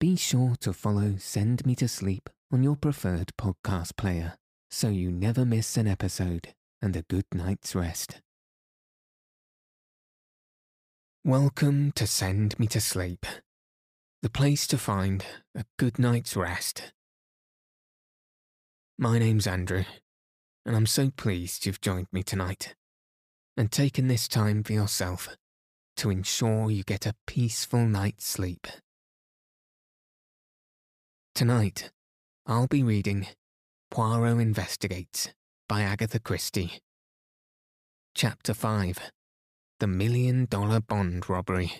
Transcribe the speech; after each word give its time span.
be 0.00 0.16
sure 0.16 0.54
to 0.58 0.72
follow 0.72 1.16
Send 1.18 1.66
Me 1.66 1.74
to 1.74 1.86
Sleep 1.86 2.30
on 2.50 2.62
your 2.62 2.74
preferred 2.74 3.32
podcast 3.38 3.98
player 3.98 4.38
so 4.70 4.88
you 4.88 5.12
never 5.12 5.44
miss 5.44 5.76
an 5.76 5.86
episode 5.86 6.54
and 6.80 6.96
a 6.96 7.02
good 7.02 7.26
night's 7.34 7.74
rest. 7.74 8.22
Welcome 11.22 11.92
to 11.96 12.06
Send 12.06 12.58
Me 12.58 12.66
to 12.68 12.80
Sleep, 12.80 13.26
the 14.22 14.30
place 14.30 14.66
to 14.68 14.78
find 14.78 15.22
a 15.54 15.66
good 15.78 15.98
night's 15.98 16.34
rest. 16.34 16.94
My 18.98 19.18
name's 19.18 19.46
Andrew, 19.46 19.84
and 20.64 20.76
I'm 20.76 20.86
so 20.86 21.10
pleased 21.10 21.66
you've 21.66 21.82
joined 21.82 22.08
me 22.10 22.22
tonight 22.22 22.74
and 23.54 23.70
taken 23.70 24.08
this 24.08 24.28
time 24.28 24.62
for 24.62 24.72
yourself 24.72 25.28
to 25.98 26.08
ensure 26.08 26.70
you 26.70 26.84
get 26.84 27.04
a 27.04 27.16
peaceful 27.26 27.86
night's 27.86 28.26
sleep. 28.26 28.66
Tonight, 31.40 31.90
I'll 32.44 32.66
be 32.66 32.82
reading 32.82 33.26
Poirot 33.90 34.38
Investigates 34.40 35.30
by 35.70 35.80
Agatha 35.80 36.20
Christie. 36.20 36.80
Chapter 38.14 38.52
5 38.52 39.10
The 39.78 39.86
Million 39.86 40.44
Dollar 40.44 40.80
Bond 40.80 41.30
Robbery. 41.30 41.72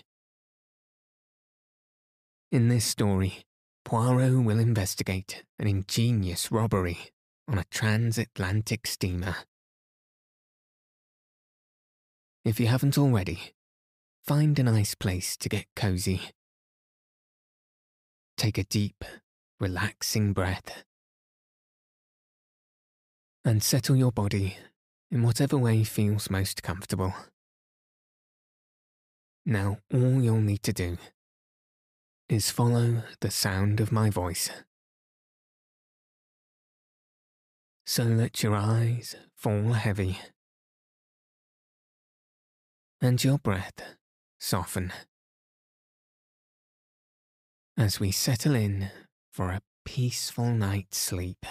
In 2.51 2.69
this 2.69 2.87
story, 2.87 3.45
Poirot 3.85 4.43
will 4.43 4.59
investigate 4.59 5.45
an 5.59 5.67
ingenious 5.67 6.51
robbery 6.51 7.11
on 7.47 7.59
a 7.59 7.67
transatlantic 7.71 8.87
steamer. 8.87 9.37
If 12.47 12.59
you 12.59 12.69
haven't 12.69 12.97
already, 12.97 13.53
find 14.25 14.59
a 14.59 14.63
nice 14.63 14.95
place 14.95 15.37
to 15.37 15.51
get 15.51 15.67
cozy. 15.77 16.23
Take 18.39 18.57
a 18.57 18.65
deep, 18.65 19.05
relaxing 19.61 20.33
breath. 20.33 20.85
And 23.45 23.63
settle 23.63 23.97
your 23.97 24.13
body 24.13 24.57
in 25.11 25.23
whatever 25.23 25.57
way 25.57 25.85
feels 25.85 26.31
most 26.31 26.63
comfortable. 26.63 27.15
Now, 29.47 29.79
all 29.93 30.21
you'll 30.21 30.41
need 30.41 30.63
to 30.65 30.73
do 30.73 30.99
is 32.29 32.51
follow 32.51 33.03
the 33.21 33.31
sound 33.31 33.81
of 33.81 33.93
my 33.93 34.11
voice. 34.11 34.51
So 37.87 38.05
let 38.05 38.43
your 38.43 38.55
eyes 38.55 39.17
fall 39.35 39.73
heavy 39.73 40.19
and 43.01 43.23
your 43.25 43.39
breath 43.39 43.83
soften 44.39 44.93
as 47.77 47.99
we 47.99 48.13
settle 48.13 48.55
in 48.55 48.91
for 49.41 49.53
a 49.53 49.63
peaceful 49.87 50.53
night's 50.53 50.99
sleep. 50.99 51.47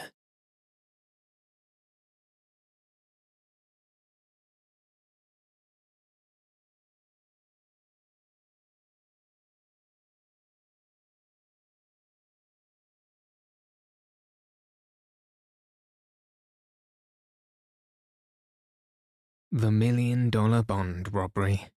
The 19.51 19.71
Million 19.71 20.29
Dollar 20.29 20.61
Bond 20.61 21.11
Robbery. 21.11 21.71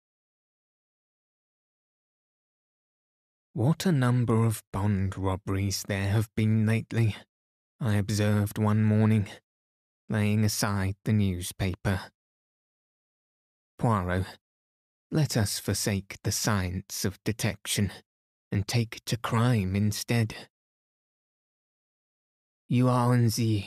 What 3.55 3.85
a 3.85 3.93
number 3.93 4.47
of 4.47 4.63
bond 4.73 5.19
robberies 5.19 5.85
there 5.87 6.09
have 6.09 6.35
been 6.35 6.65
lately, 6.65 7.17
I 7.79 7.97
observed 7.97 8.57
one 8.57 8.83
morning, 8.83 9.29
laying 10.09 10.43
aside 10.43 10.95
the 11.05 11.13
newspaper. 11.13 12.01
Poirot, 13.79 14.25
let 15.11 15.37
us 15.37 15.59
forsake 15.59 16.17
the 16.25 16.33
science 16.33 17.05
of 17.05 17.23
detection 17.25 17.93
and 18.51 18.67
take 18.67 19.05
to 19.05 19.19
crime 19.19 19.77
instead. 19.77 20.35
You 22.71 22.89
are 22.89 23.13
on 23.13 23.29
the, 23.29 23.65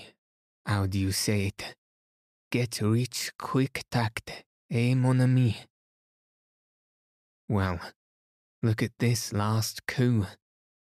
how 0.66 0.88
do 0.88 0.98
you 0.98 1.12
say 1.12 1.46
it? 1.46 1.76
Get 2.52 2.82
rich 2.82 3.34
quick 3.38 3.84
tact, 3.92 4.46
eh, 4.72 4.96
mon 4.96 5.22
ami? 5.22 5.58
Well, 7.48 7.80
look 8.62 8.82
at 8.82 8.98
this 9.00 9.34
last 9.34 9.86
coup. 9.88 10.26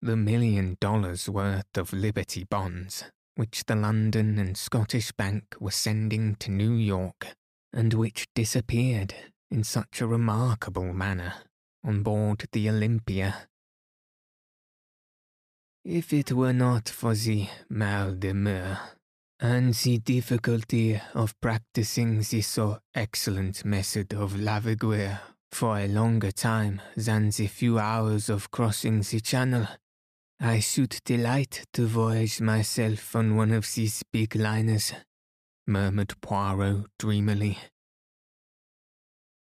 The 0.01 0.15
million 0.15 0.77
dollars 0.79 1.27
worth 1.27 1.77
of 1.77 1.91
Liberty 1.91 2.43
bonds, 2.43 3.03
which 3.35 3.65
the 3.65 3.75
London 3.75 4.37
and 4.37 4.55
Scottish 4.55 5.11
Bank 5.11 5.55
were 5.59 5.71
sending 5.71 6.35
to 6.35 6.51
New 6.51 6.73
York, 6.73 7.27
and 7.73 7.93
which 7.93 8.27
disappeared 8.35 9.15
in 9.49 9.63
such 9.63 10.01
a 10.01 10.07
remarkable 10.07 10.93
manner 10.93 11.33
on 11.83 12.03
board 12.03 12.45
the 12.51 12.69
Olympia. 12.69 13.47
If 15.83 16.11
it 16.11 16.31
were 16.31 16.53
not 16.53 16.89
for 16.89 17.15
the 17.15 17.47
mal 17.69 18.13
de 18.13 18.33
mer 18.33 18.79
and 19.39 19.73
the 19.73 19.99
difficulty 19.99 20.99
of 21.13 21.39
practicing 21.39 22.19
the 22.19 22.41
so 22.41 22.79
excellent 22.93 23.63
method 23.63 24.13
of 24.13 24.33
Laverguier 24.33 25.19
for 25.51 25.77
a 25.77 25.87
longer 25.87 26.31
time 26.31 26.81
than 26.95 27.29
the 27.29 27.47
few 27.47 27.79
hours 27.79 28.29
of 28.29 28.51
crossing 28.51 29.01
the 29.01 29.19
channel, 29.19 29.67
I 30.39 30.59
should 30.59 30.99
delight 31.03 31.65
to 31.73 31.87
voyage 31.87 32.39
myself 32.41 33.15
on 33.15 33.35
one 33.35 33.51
of 33.51 33.73
these 33.73 34.03
big 34.13 34.35
liners, 34.35 34.93
murmured 35.65 36.13
Poirot 36.21 36.85
dreamily. 36.99 37.57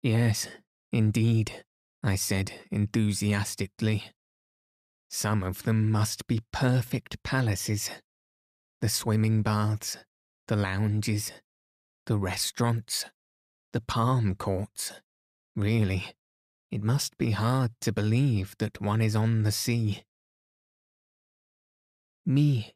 Yes, 0.02 0.47
indeed, 0.91 1.63
I 2.03 2.16
said 2.16 2.53
enthusiastically. 2.72 4.03
Some 5.09 5.44
of 5.44 5.64
them 5.64 5.91
must 5.91 6.28
be 6.28 6.41
perfect 6.52 7.22
palaces 7.24 7.90
the 8.79 8.90
swimming 8.90 9.41
baths, 9.41 9.97
the 10.47 10.56
lounges, 10.56 11.31
the 12.06 12.18
restaurants, 12.18 13.06
the 13.74 13.81
palm 13.81 14.35
courts. 14.35 14.94
Really, 15.57 16.06
it 16.72 16.84
must 16.84 17.18
be 17.18 17.31
hard 17.31 17.72
to 17.81 17.91
believe 17.91 18.56
that 18.59 18.79
one 18.79 19.01
is 19.01 19.16
on 19.16 19.41
the 19.41 19.51
sea. 19.51 20.03
Me, 22.25 22.73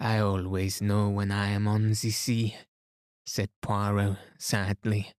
I 0.00 0.18
always 0.18 0.82
know 0.82 1.08
when 1.08 1.30
I 1.30 1.50
am 1.50 1.66
on 1.66 1.88
the 1.88 1.94
sea, 1.94 2.56
said 3.24 3.48
Poirot 3.62 4.18
sadly. 4.36 5.12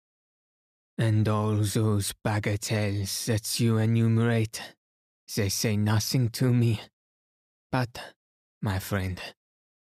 And 0.98 1.28
all 1.28 1.54
those 1.54 2.12
bagatelles 2.26 3.26
that 3.26 3.60
you 3.60 3.78
enumerate, 3.78 4.60
they 5.36 5.48
say 5.48 5.76
nothing 5.76 6.28
to 6.30 6.52
me. 6.52 6.80
But, 7.70 8.00
my 8.60 8.80
friend, 8.80 9.20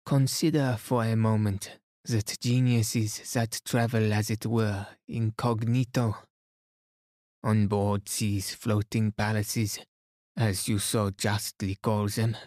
Consider 0.06 0.78
for 0.80 1.04
a 1.04 1.16
moment 1.16 1.80
that 2.06 2.38
geniuses 2.42 3.32
that 3.34 3.62
travel 3.64 4.12
as 4.12 4.30
it 4.30 4.46
were 4.46 4.88
incognito. 5.08 6.16
On 7.44 7.68
board 7.68 8.06
these 8.06 8.54
floating 8.54 9.12
palaces, 9.12 9.80
as 10.38 10.68
you 10.68 10.78
so 10.78 11.10
justly 11.10 11.76
call 11.76 12.08
them, 12.08 12.38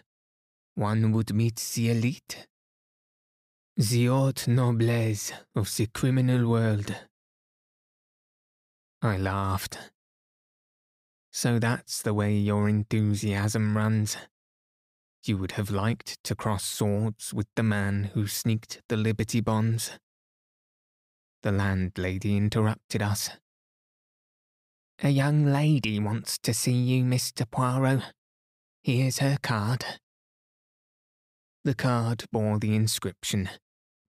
one 0.75 1.11
would 1.11 1.33
meet 1.33 1.57
the 1.75 1.91
elite. 1.91 2.47
The 3.75 4.05
haute 4.05 4.47
noblesse 4.47 5.33
of 5.53 5.75
the 5.75 5.87
criminal 5.87 6.49
world. 6.49 6.95
I 9.01 9.17
laughed. 9.17 9.77
So 11.31 11.59
that's 11.59 12.01
the 12.01 12.13
way 12.13 12.33
your 12.33 12.69
enthusiasm 12.69 13.75
runs. 13.75 14.15
You 15.25 15.37
would 15.37 15.53
have 15.53 15.69
liked 15.69 16.23
to 16.23 16.35
cross 16.35 16.63
swords 16.63 17.33
with 17.33 17.47
the 17.55 17.63
man 17.63 18.11
who 18.13 18.27
sneaked 18.27 18.81
the 18.87 18.95
Liberty 18.95 19.41
bonds. 19.41 19.91
The 21.43 21.51
landlady 21.51 22.37
interrupted 22.37 23.01
us. 23.01 23.29
A 25.03 25.09
young 25.09 25.45
lady 25.45 25.99
wants 25.99 26.37
to 26.39 26.53
see 26.53 26.71
you, 26.71 27.03
Mr. 27.03 27.49
Poirot. 27.49 28.01
Here's 28.81 29.19
her 29.19 29.37
card. 29.43 29.83
The 31.65 31.75
card 31.75 32.23
bore 32.31 32.59
the 32.59 32.75
inscription, 32.75 33.49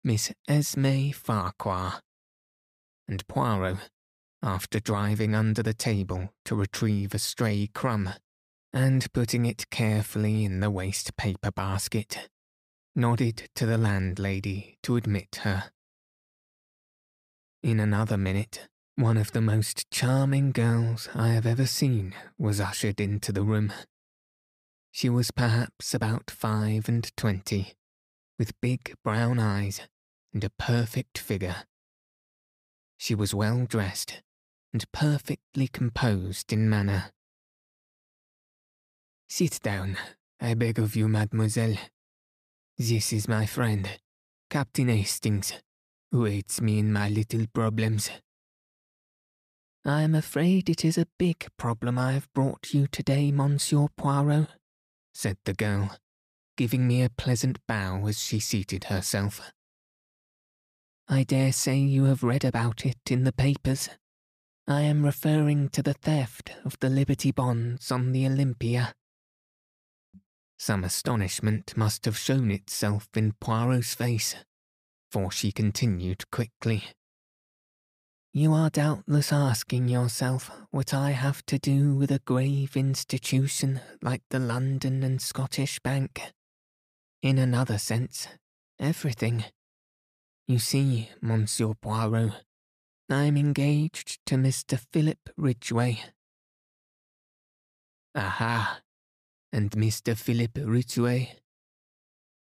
Miss 0.03 0.31
Esme 0.47 1.11
Farquhar. 1.13 2.01
And 3.09 3.27
Poirot, 3.29 3.79
after 4.43 4.79
driving 4.79 5.35
under 5.35 5.63
the 5.63 5.73
table 5.73 6.31
to 6.45 6.55
retrieve 6.55 7.15
a 7.15 7.19
stray 7.19 7.71
crumb, 7.73 8.11
and 8.73 9.11
putting 9.15 9.47
it 9.47 9.71
carefully 9.71 10.45
in 10.45 10.61
the 10.61 10.71
waste 10.71 11.17
paper 11.17 11.51
basket, 11.51 12.29
nodded 12.95 13.49
to 13.55 13.65
the 13.65 13.79
landlady 13.79 14.77
to 14.83 14.97
admit 14.97 15.41
her. 15.45 15.71
In 17.63 17.81
another 17.81 18.19
minute, 18.19 18.69
one 18.97 19.17
of 19.17 19.33
the 19.33 19.41
most 19.41 19.91
charming 19.91 20.53
girls 20.53 21.09
I 21.15 21.29
have 21.29 21.47
ever 21.47 21.67
seen 21.67 22.15
was 22.39 22.61
ushered 22.61 23.01
into 23.01 23.33
the 23.33 23.43
room. 23.43 23.73
She 24.93 25.09
was 25.09 25.33
perhaps 25.33 25.95
about 25.95 26.31
five 26.31 26.89
and 26.89 27.11
twenty, 27.17 27.75
with 28.39 28.61
big 28.61 28.95
brown 29.03 29.41
eyes 29.41 29.81
and 30.33 30.45
a 30.45 30.51
perfect 30.51 31.19
figure. 31.19 31.65
She 32.97 33.17
was 33.17 33.35
well 33.35 33.67
dressed 33.67 34.23
and 34.73 34.85
perfectly 34.93 35.67
composed 35.67 36.53
in 36.53 36.71
manner. 36.71 37.11
Sit 39.29 39.59
down, 39.63 39.97
I 40.41 40.55
beg 40.55 40.79
of 40.79 40.95
you, 40.95 41.09
mademoiselle. 41.09 41.77
This 42.79 43.13
is 43.13 43.27
my 43.27 43.47
friend, 43.47 43.89
Captain 44.51 44.89
Hastings, 44.89 45.53
who 46.13 46.27
aids 46.27 46.61
me 46.61 46.79
in 46.79 46.93
my 46.93 47.09
little 47.09 47.47
problems. 47.53 48.11
I 49.87 50.01
am 50.01 50.15
afraid 50.15 50.71
it 50.71 50.83
is 50.83 50.97
a 50.97 51.09
big 51.19 51.47
problem 51.59 51.99
I 51.99 52.13
have 52.13 52.33
brought 52.33 52.73
you 52.73 52.87
today, 52.87 53.31
Monsieur 53.31 53.89
Poirot, 53.99 54.49
said 55.13 55.37
the 55.45 55.53
girl, 55.53 55.99
giving 56.57 56.89
me 56.89 57.03
a 57.03 57.11
pleasant 57.11 57.59
bow 57.67 58.07
as 58.07 58.19
she 58.19 58.41
seated 58.41 58.85
herself. 58.85 59.53
I 61.07 61.23
dare 61.23 61.53
say 61.53 61.77
you 61.77 62.05
have 62.05 62.23
read 62.23 62.47
about 62.47 62.87
it 62.87 63.11
in 63.11 63.25
the 63.25 63.33
papers. 63.33 63.91
I 64.67 64.81
am 64.81 65.05
referring 65.05 65.69
to 65.71 65.83
the 65.83 65.93
theft 65.93 66.53
of 66.65 66.79
the 66.81 66.89
Liberty 66.89 67.31
bonds 67.31 67.93
on 67.93 68.13
the 68.13 68.25
Olympia. 68.25 68.95
Some 70.59 70.83
astonishment 70.83 71.77
must 71.77 72.07
have 72.07 72.17
shown 72.17 72.51
itself 72.51 73.09
in 73.15 73.33
Poirot's 73.33 73.95
face, 73.95 74.35
for 75.13 75.31
she 75.31 75.53
continued 75.53 76.31
quickly. 76.31 76.85
You 78.37 78.53
are 78.53 78.69
doubtless 78.69 79.33
asking 79.33 79.87
yourself 79.87 80.51
what 80.73 80.93
I 80.93 81.13
have 81.13 81.47
to 81.47 81.57
do 81.57 81.95
with 81.95 82.11
a 82.11 82.19
grave 82.19 82.77
institution 82.77 83.81
like 84.03 84.23
the 84.29 84.41
London 84.41 85.05
and 85.05 85.23
Scottish 85.23 85.79
Bank. 85.79 86.21
In 87.23 87.39
another 87.39 87.79
sense, 87.79 88.27
everything. 88.81 89.45
You 90.49 90.59
see, 90.59 91.11
Monsieur 91.23 91.75
Poirot, 91.81 92.33
I 93.09 93.23
am 93.23 93.37
engaged 93.37 94.19
to 94.27 94.35
Mr. 94.35 94.81
Philip 94.93 95.31
Ridgway. 95.37 96.01
Aha! 98.17 98.81
And 99.53 99.71
Mr. 99.71 100.17
Philip 100.17 100.59
Ridgway 100.61 101.37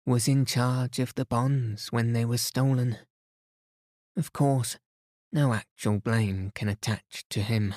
was 0.07 0.29
in 0.29 0.47
charge 0.47 0.99
of 0.99 1.15
the 1.15 1.27
bonds 1.27 1.93
when 1.93 2.15
they 2.15 2.25
were 2.25 2.39
stolen. 2.39 2.97
Of 4.17 4.33
course, 4.33 4.79
no 5.35 5.53
actual 5.53 5.99
blame 5.99 6.53
can 6.55 6.69
attach 6.69 7.25
to 7.29 7.43
him. 7.43 7.75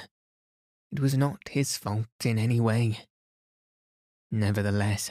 It 0.91 0.99
was 0.99 1.17
not 1.17 1.49
his 1.49 1.75
fault 1.75 2.05
in 2.23 2.37
any 2.37 2.59
way. 2.59 2.99
Nevertheless, 4.31 5.09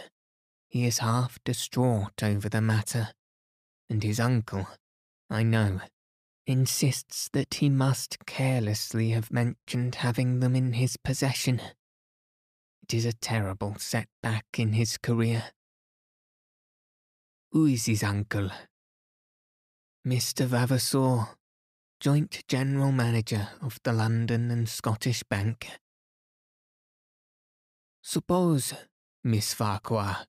he 0.69 0.87
is 0.87 0.99
half 0.99 1.43
distraught 1.45 2.23
over 2.23 2.49
the 2.49 2.61
matter, 2.61 3.09
and 3.91 4.01
his 4.03 4.21
uncle, 4.21 4.69
I 5.29 5.43
know, 5.43 5.81
insists 6.47 7.29
that 7.33 7.55
he 7.55 7.69
must 7.69 8.25
carelessly 8.27 9.11
have 9.11 9.33
mentioned 9.33 9.97
having 9.97 10.39
them 10.39 10.55
in 10.55 10.75
his 10.75 10.97
possession. 10.97 11.61
It 12.85 12.95
is 12.95 13.05
a 13.05 13.13
terrible 13.13 13.75
setback 13.79 14.47
in 14.57 14.75
his 14.75 14.99
career. 14.99 15.51
Who 17.51 17.67
is 17.67 17.87
his 17.87 18.05
uncle? 18.05 18.51
Mr. 20.07 20.47
Vavasour, 20.47 21.31
Joint 21.99 22.45
General 22.47 22.93
Manager 22.93 23.49
of 23.63 23.81
the 23.83 23.93
London 23.93 24.51
and 24.51 24.69
Scottish 24.69 25.23
Bank. 25.23 25.69
Suppose, 28.03 28.75
Miss 29.25 29.55
Farquhar, 29.55 30.27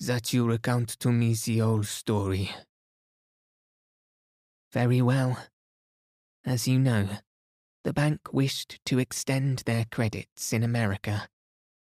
that 0.00 0.32
you 0.34 0.46
recount 0.46 0.90
to 1.00 1.10
me 1.10 1.34
the 1.34 1.58
whole 1.58 1.84
story. 1.84 2.50
Very 4.72 5.00
well. 5.00 5.38
As 6.44 6.68
you 6.68 6.78
know, 6.78 7.08
the 7.82 7.94
bank 7.94 8.20
wished 8.32 8.78
to 8.84 8.98
extend 8.98 9.60
their 9.60 9.86
credits 9.90 10.52
in 10.52 10.62
America, 10.62 11.28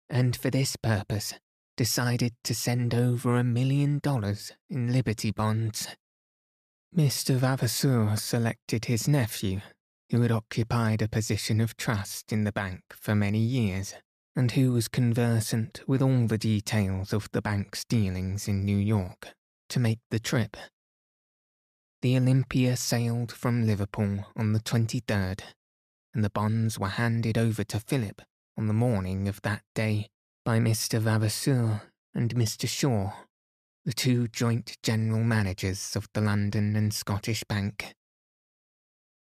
and 0.10 0.36
for 0.36 0.50
this 0.50 0.78
purpose 0.78 1.34
decided 1.76 2.34
to 2.46 2.56
send 2.56 2.96
over 2.96 3.36
a 3.36 3.44
million 3.44 4.00
dollars 4.00 4.54
in 4.70 4.94
Liberty 4.94 5.32
bonds. 5.32 5.90
Mr. 6.96 7.38
Vavasour 7.38 8.18
selected 8.18 8.86
his 8.86 9.08
nephew, 9.08 9.62
who 10.12 10.22
had 10.22 10.32
occupied 10.32 11.02
a 11.02 11.08
position 11.08 11.60
of 11.60 11.76
trust 11.76 12.32
in 12.32 12.44
the 12.44 12.52
bank 12.52 12.82
for 12.92 13.16
many 13.16 13.40
years, 13.40 13.96
and 14.36 14.52
who 14.52 14.72
was 14.72 14.88
conversant 14.88 15.82
with 15.88 16.02
all 16.02 16.28
the 16.28 16.38
details 16.38 17.12
of 17.12 17.30
the 17.32 17.42
bank's 17.42 17.84
dealings 17.84 18.48
in 18.48 18.64
New 18.64 18.78
York, 18.78 19.30
to 19.70 19.80
make 19.80 20.00
the 20.10 20.20
trip 20.20 20.56
the 22.06 22.18
Olympia 22.18 22.78
sailed 22.78 23.32
from 23.32 23.66
Liverpool 23.66 24.28
on 24.36 24.54
the 24.54 24.60
23rd, 24.60 25.42
and 26.14 26.24
the 26.24 26.30
bonds 26.30 26.78
were 26.78 26.90
handed 26.90 27.36
over 27.36 27.64
to 27.64 27.80
Philip 27.80 28.22
on 28.56 28.68
the 28.68 28.74
morning 28.74 29.28
of 29.28 29.42
that 29.42 29.64
day 29.74 30.10
by 30.44 30.60
Mr. 30.60 31.02
Vavasour 31.02 31.82
and 32.14 32.36
Mr. 32.36 32.70
Shaw, 32.70 33.12
the 33.86 33.94
two 33.94 34.28
joint 34.28 34.78
general 34.84 35.24
managers 35.24 35.96
of 35.96 36.08
the 36.14 36.22
London 36.22 36.76
and 36.76 36.94
Scottish 36.94 37.44
Bank. 37.44 37.94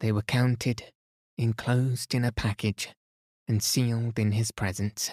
They 0.01 0.13
were 0.13 0.23
counted, 0.23 0.93
enclosed 1.39 2.15
in 2.15 2.25
a 2.25 2.33
package, 2.33 2.91
and 3.49 3.63
sealed 3.63 4.19
in 4.19 4.33
his 4.33 4.51
presence, 4.51 5.11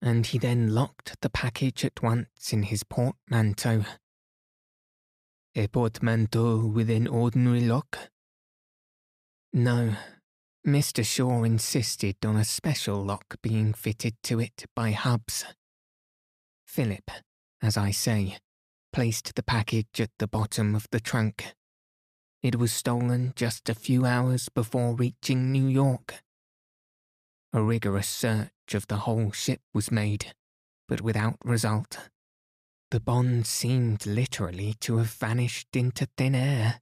and 0.00 0.26
he 0.26 0.38
then 0.38 0.74
locked 0.74 1.20
the 1.20 1.30
package 1.30 1.84
at 1.84 2.02
once 2.02 2.52
in 2.52 2.64
his 2.64 2.82
portmanteau 2.82 3.84
a 5.54 5.68
portmanteau 5.68 6.66
with 6.66 6.88
an 6.88 7.06
ordinary 7.06 7.60
lock? 7.60 7.98
No, 9.52 9.94
Mr. 10.66 11.04
Shaw 11.04 11.42
insisted 11.42 12.16
on 12.24 12.36
a 12.36 12.44
special 12.44 13.04
lock 13.04 13.36
being 13.42 13.74
fitted 13.74 14.14
to 14.22 14.40
it 14.40 14.64
by 14.74 14.92
Hubbs. 14.92 15.44
Philip, 16.66 17.10
as 17.60 17.76
I 17.76 17.90
say, 17.90 18.38
placed 18.92 19.34
the 19.34 19.42
package 19.42 20.00
at 20.00 20.10
the 20.18 20.28
bottom 20.28 20.74
of 20.74 20.86
the 20.90 21.00
trunk. 21.00 21.54
It 22.42 22.56
was 22.56 22.72
stolen 22.72 23.32
just 23.36 23.68
a 23.68 23.74
few 23.74 24.04
hours 24.04 24.48
before 24.48 24.94
reaching 24.94 25.50
New 25.50 25.66
York. 25.66 26.22
A 27.52 27.62
rigorous 27.62 28.08
search 28.08 28.74
of 28.74 28.86
the 28.88 28.98
whole 28.98 29.30
ship 29.30 29.60
was 29.72 29.90
made, 29.90 30.34
but 30.88 31.00
without 31.00 31.36
result. 31.44 32.10
The 32.90 33.00
bond 33.00 33.46
seemed 33.46 34.06
literally 34.06 34.74
to 34.80 34.98
have 34.98 35.12
vanished 35.12 35.74
into 35.74 36.08
thin 36.16 36.34
air. 36.34 36.80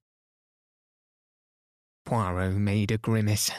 Poirot 2.04 2.54
made 2.54 2.90
a 2.90 2.98
grimace. 2.98 3.50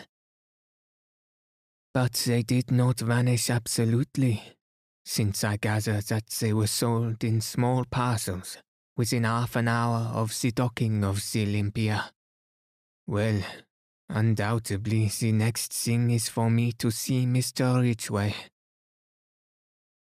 But 1.93 2.13
they 2.13 2.41
did 2.43 2.71
not 2.71 2.99
vanish 2.99 3.49
absolutely, 3.49 4.41
since 5.05 5.43
I 5.43 5.57
gather 5.57 6.01
that 6.01 6.27
they 6.39 6.53
were 6.53 6.67
sold 6.67 7.23
in 7.23 7.41
small 7.41 7.85
parcels 7.85 8.57
within 8.97 9.23
half 9.23 9.55
an 9.55 9.67
hour 9.67 10.11
of 10.13 10.37
the 10.41 10.51
docking 10.51 11.03
of 11.03 11.23
the 11.31 11.43
Olympia. 11.43 12.11
Well, 13.07 13.41
undoubtedly 14.09 15.11
the 15.19 15.31
next 15.31 15.73
thing 15.73 16.11
is 16.11 16.29
for 16.29 16.49
me 16.49 16.71
to 16.73 16.91
see 16.91 17.25
Mr. 17.25 17.81
Ridgway. 17.81 18.35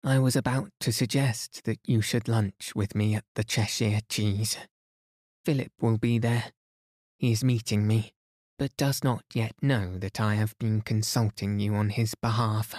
I 0.03 0.19
was 0.19 0.35
about 0.35 0.71
to 0.81 0.93
suggest 0.93 1.65
that 1.65 1.79
you 1.87 2.01
should 2.01 2.29
lunch 2.29 2.75
with 2.75 2.95
me 2.95 3.15
at 3.15 3.25
the 3.35 3.45
Cheshire 3.45 4.01
Cheese. 4.09 4.57
Philip 5.45 5.73
will 5.81 5.99
be 5.99 6.19
there. 6.19 6.53
He 7.19 7.33
is 7.33 7.45
meeting 7.45 7.87
me, 7.87 8.13
but 8.59 8.77
does 8.77 9.05
not 9.05 9.25
yet 9.35 9.53
know 9.61 9.99
that 9.99 10.21
I 10.21 10.37
have 10.37 10.59
been 10.59 10.81
consulting 10.81 11.61
you 11.61 11.75
on 11.75 11.91
his 11.91 12.15
behalf. 12.15 12.75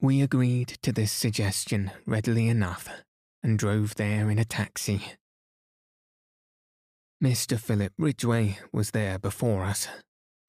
We 0.00 0.20
agreed 0.20 0.68
to 0.82 0.92
this 0.92 1.10
suggestion 1.10 1.90
readily 2.04 2.48
enough 2.48 2.88
and 3.42 3.58
drove 3.58 3.94
there 3.94 4.30
in 4.30 4.38
a 4.38 4.44
taxi. 4.44 5.02
Mr. 7.22 7.58
Philip 7.58 7.94
Ridgway 7.96 8.58
was 8.72 8.90
there 8.90 9.18
before 9.18 9.64
us, 9.64 9.88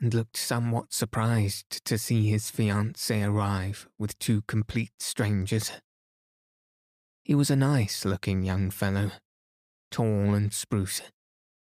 and 0.02 0.14
looked 0.14 0.36
somewhat 0.36 0.92
surprised 0.92 1.86
to 1.86 1.98
see 1.98 2.30
his 2.30 2.52
fiancée 2.52 3.26
arrive 3.26 3.88
with 3.98 4.20
two 4.20 4.42
complete 4.48 4.92
strangers. 5.00 5.72
He 7.24 7.34
was 7.34 7.50
a 7.50 7.56
nice 7.56 8.04
looking 8.04 8.44
young 8.44 8.70
fellow, 8.70 9.12
tall 9.92 10.34
and 10.34 10.54
spruce, 10.54 11.02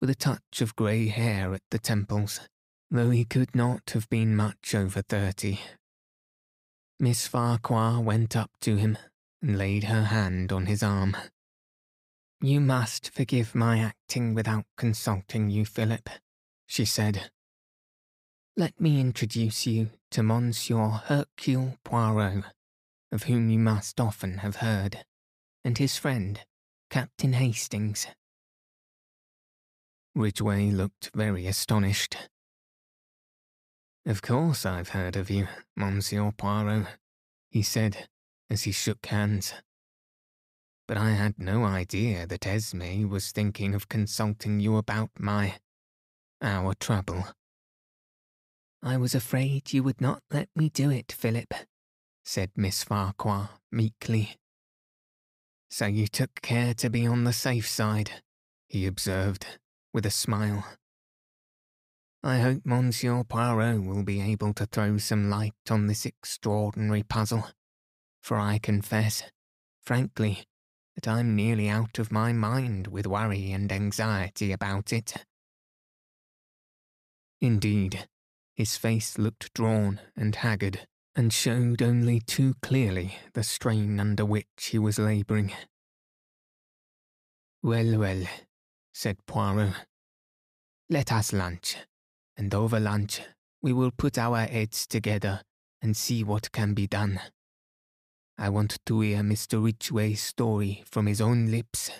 with 0.01 0.09
a 0.09 0.15
touch 0.15 0.61
of 0.61 0.77
grey 0.77 1.09
hair 1.09 1.53
at 1.53 1.63
the 1.71 1.79
temples, 1.81 2.41
though 2.91 3.11
he 3.11 3.25
could 3.25 3.57
not 3.57 3.91
have 3.91 4.09
been 4.09 4.37
much 4.37 4.73
over 4.75 5.03
thirty. 5.03 5.59
Miss 7.03 7.27
Farquhar 7.27 8.01
went 8.01 8.35
up 8.35 8.53
to 8.63 8.77
him 8.77 8.97
and 9.43 9.59
laid 9.59 9.85
her 9.85 10.05
hand 10.05 10.53
on 10.53 10.65
his 10.65 10.83
arm. 10.83 11.15
You 12.41 12.61
must 12.61 13.13
forgive 13.13 13.55
my 13.55 13.79
acting 13.79 14.33
without 14.33 14.65
consulting 14.79 15.51
you, 15.51 15.67
Philip, 15.67 16.09
she 16.67 16.87
said, 16.87 17.31
let 18.55 18.79
me 18.79 19.01
introduce 19.01 19.67
you 19.67 19.89
to 20.11 20.23
Monsieur 20.23 21.01
Hercule 21.07 21.79
Poirot, 21.85 22.45
of 23.11 23.23
whom 23.23 23.49
you 23.49 23.59
must 23.59 23.99
often 23.99 24.39
have 24.39 24.57
heard, 24.57 25.07
and 25.65 25.79
his 25.79 25.97
friend, 25.97 26.39
Captain 26.91 27.33
Hastings. 27.33 28.07
Ridgway 30.15 30.71
looked 30.71 31.11
very 31.15 31.47
astonished. 31.47 32.29
Of 34.05 34.21
course 34.21 34.67
I've 34.67 34.91
heard 34.91 35.17
of 35.17 35.31
you, 35.31 35.47
Monsieur 35.77 36.33
Poirot, 36.33 36.87
he 37.51 37.63
said 37.63 38.09
as 38.51 38.65
he 38.65 38.73
shook 38.73 39.07
hands. 39.07 39.55
But 40.89 40.97
I 40.97 41.11
had 41.11 41.39
no 41.39 41.65
idea 41.65 42.27
that 42.27 42.47
Esme 42.47 43.09
was 43.09 43.31
thinking 43.31 43.75
of 43.75 43.89
consulting 43.89 44.59
you 44.59 44.77
about 44.77 45.11
my. 45.19 45.59
our 46.41 46.75
trouble. 46.75 47.25
I 48.83 48.97
was 48.97 49.15
afraid 49.15 49.73
you 49.73 49.85
would 49.85 50.01
not 50.01 50.25
let 50.33 50.49
me 50.57 50.69
do 50.69 50.91
it, 50.91 51.13
Philip, 51.13 51.55
said 52.25 52.51
Miss 52.57 52.83
Farquhar 52.83 53.51
meekly. 53.71 54.37
So 55.71 55.87
you 55.87 56.09
took 56.09 56.43
care 56.43 56.75
to 56.75 56.91
be 56.91 57.07
on 57.07 57.23
the 57.23 57.33
safe 57.33 57.69
side, 57.69 58.23
he 58.69 58.85
observed, 58.87 59.47
with 59.95 60.05
a 60.05 60.11
smile. 60.11 60.67
I 62.25 62.39
hope 62.39 62.65
Monsieur 62.65 63.25
Poirot 63.25 63.83
will 63.83 64.05
be 64.05 64.21
able 64.21 64.55
to 64.55 64.67
throw 64.67 64.97
some 64.99 65.29
light 65.29 65.55
on 65.69 65.89
this 65.89 66.07
extraordinary 66.07 67.03
puzzle, 67.03 67.49
for 68.23 68.39
I 68.39 68.59
confess, 68.59 69.25
frankly, 69.83 70.45
that 70.95 71.09
I'm 71.09 71.35
nearly 71.35 71.69
out 71.69 71.99
of 71.99 72.13
my 72.13 72.33
mind 72.33 72.87
with 72.87 73.09
worry 73.09 73.51
and 73.51 73.73
anxiety 73.73 74.53
about 74.53 74.93
it. 74.93 75.25
Indeed, 77.41 78.07
his 78.55 78.77
face 78.77 79.19
looked 79.19 79.53
drawn 79.53 80.01
and 80.17 80.37
haggard, 80.37 80.87
and 81.17 81.33
showed 81.33 81.83
only 81.83 82.21
too 82.21 82.55
clearly 82.63 83.17
the 83.33 83.43
strain 83.43 83.99
under 83.99 84.25
which 84.25 84.47
he 84.71 84.79
was 84.79 84.97
labouring. 84.97 85.53
Well, 87.65 87.99
well, 87.99 88.23
said 88.93 89.19
Poirot. 89.27 89.75
Let 90.89 91.11
us 91.11 91.33
lunch 91.33 91.77
and 92.43 92.57
over 92.57 92.81
lunch 92.81 93.21
we 93.63 93.73
will 93.73 93.93
put 93.93 94.19
our 94.19 94.41
heads 94.41 94.85
together 94.85 95.43
and 95.81 95.97
see 95.97 96.25
what 96.25 96.51
can 96.51 96.75
be 96.75 96.89
done. 96.89 97.21
I 98.37 98.49
want 98.49 98.81
to 98.87 99.01
hear 99.01 99.19
Mr. 99.19 99.63
Ridgway's 99.63 100.21
story 100.21 100.83
from 100.91 101.07
his 101.07 101.21
own 101.21 101.53
lips. 101.53 101.93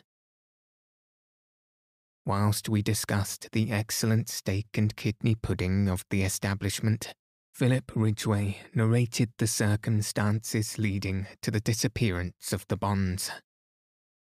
Whilst 2.27 2.69
we 2.69 2.83
discussed 2.83 3.51
the 3.53 3.71
excellent 3.71 4.29
steak 4.29 4.67
and 4.75 4.97
kidney 4.97 5.37
pudding 5.37 5.89
of 5.89 6.05
the 6.11 6.25
establishment, 6.25 7.15
Philip 7.55 7.93
Ridgway 7.95 8.57
narrated 8.75 9.31
the 9.39 9.47
circumstances 9.47 10.77
leading 10.77 11.29
to 11.43 11.53
the 11.53 11.61
disappearance 11.61 12.53
of 12.53 12.67
the 12.67 12.77
bonds. 12.77 13.31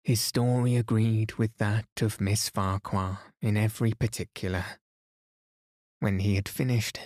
His 0.02 0.22
story 0.22 0.78
agreed 0.78 1.34
with 1.34 1.58
that 1.58 2.02
of 2.02 2.22
Miss 2.22 2.48
Farquhar 2.48 3.20
in 3.42 3.58
every 3.58 3.92
particular. 3.92 4.64
When 6.00 6.20
he 6.20 6.36
had 6.36 6.50
finished, 6.50 7.00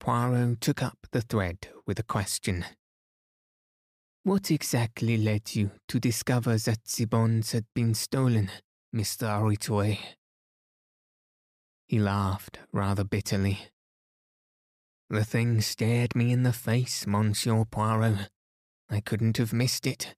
Poirot 0.00 0.60
took 0.60 0.82
up 0.82 0.98
the 1.12 1.22
thread 1.22 1.68
with 1.86 1.98
a 1.98 2.02
question. 2.02 2.64
What 4.22 4.50
exactly 4.50 5.16
led 5.16 5.54
you 5.54 5.70
to 5.88 6.00
discover 6.00 6.56
that 6.56 6.84
the 6.84 7.04
bonds 7.04 7.52
had 7.52 7.66
been 7.74 7.94
stolen, 7.94 8.50
Mr. 8.94 9.46
Ridgway? 9.46 9.98
He 11.88 11.98
laughed 11.98 12.58
rather 12.72 13.04
bitterly. 13.04 13.68
The 15.10 15.24
thing 15.24 15.60
stared 15.60 16.16
me 16.16 16.32
in 16.32 16.42
the 16.42 16.52
face, 16.52 17.06
Monsieur 17.06 17.64
Poirot. 17.64 18.30
I 18.88 19.00
couldn't 19.00 19.36
have 19.36 19.52
missed 19.52 19.86
it. 19.86 20.14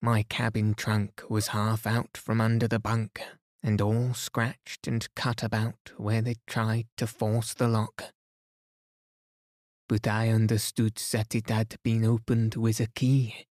My 0.00 0.22
cabin 0.24 0.74
trunk 0.74 1.22
was 1.28 1.48
half 1.48 1.86
out 1.86 2.16
from 2.16 2.40
under 2.40 2.66
the 2.66 2.78
bunk, 2.78 3.20
and 3.62 3.80
all 3.80 4.12
scratched 4.14 4.86
and 4.86 5.08
cut 5.14 5.42
about 5.42 5.92
where 5.96 6.20
they 6.20 6.36
tried 6.46 6.86
to 6.96 7.06
force 7.06 7.54
the 7.54 7.68
lock. 7.68 8.04
But 9.88 10.06
I 10.06 10.30
understood 10.30 10.96
that 11.12 11.34
it 11.34 11.48
had 11.48 11.76
been 11.84 12.04
opened 12.04 12.54
with 12.54 12.80
a 12.80 12.88
key. 12.88 13.46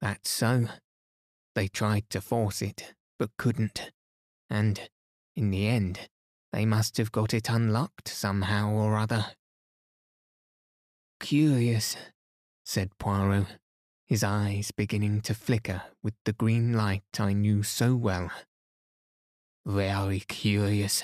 That's 0.00 0.30
so. 0.30 0.68
They 1.54 1.68
tried 1.68 2.08
to 2.10 2.20
force 2.20 2.62
it, 2.62 2.94
but 3.18 3.36
couldn't. 3.36 3.90
And, 4.48 4.88
in 5.34 5.50
the 5.50 5.66
end, 5.66 6.08
they 6.52 6.64
must 6.64 6.96
have 6.98 7.10
got 7.10 7.34
it 7.34 7.48
unlocked 7.50 8.08
somehow 8.08 8.70
or 8.70 8.96
other. 8.96 9.26
Curious, 11.18 11.96
said 12.64 12.90
Poirot 12.98 13.46
his 14.08 14.24
eyes 14.24 14.70
beginning 14.70 15.20
to 15.20 15.34
flicker 15.34 15.82
with 16.02 16.14
the 16.24 16.32
green 16.32 16.72
light 16.72 17.04
I 17.18 17.34
knew 17.34 17.62
so 17.62 17.94
well. 17.94 18.30
Very 19.66 20.20
curious. 20.20 21.02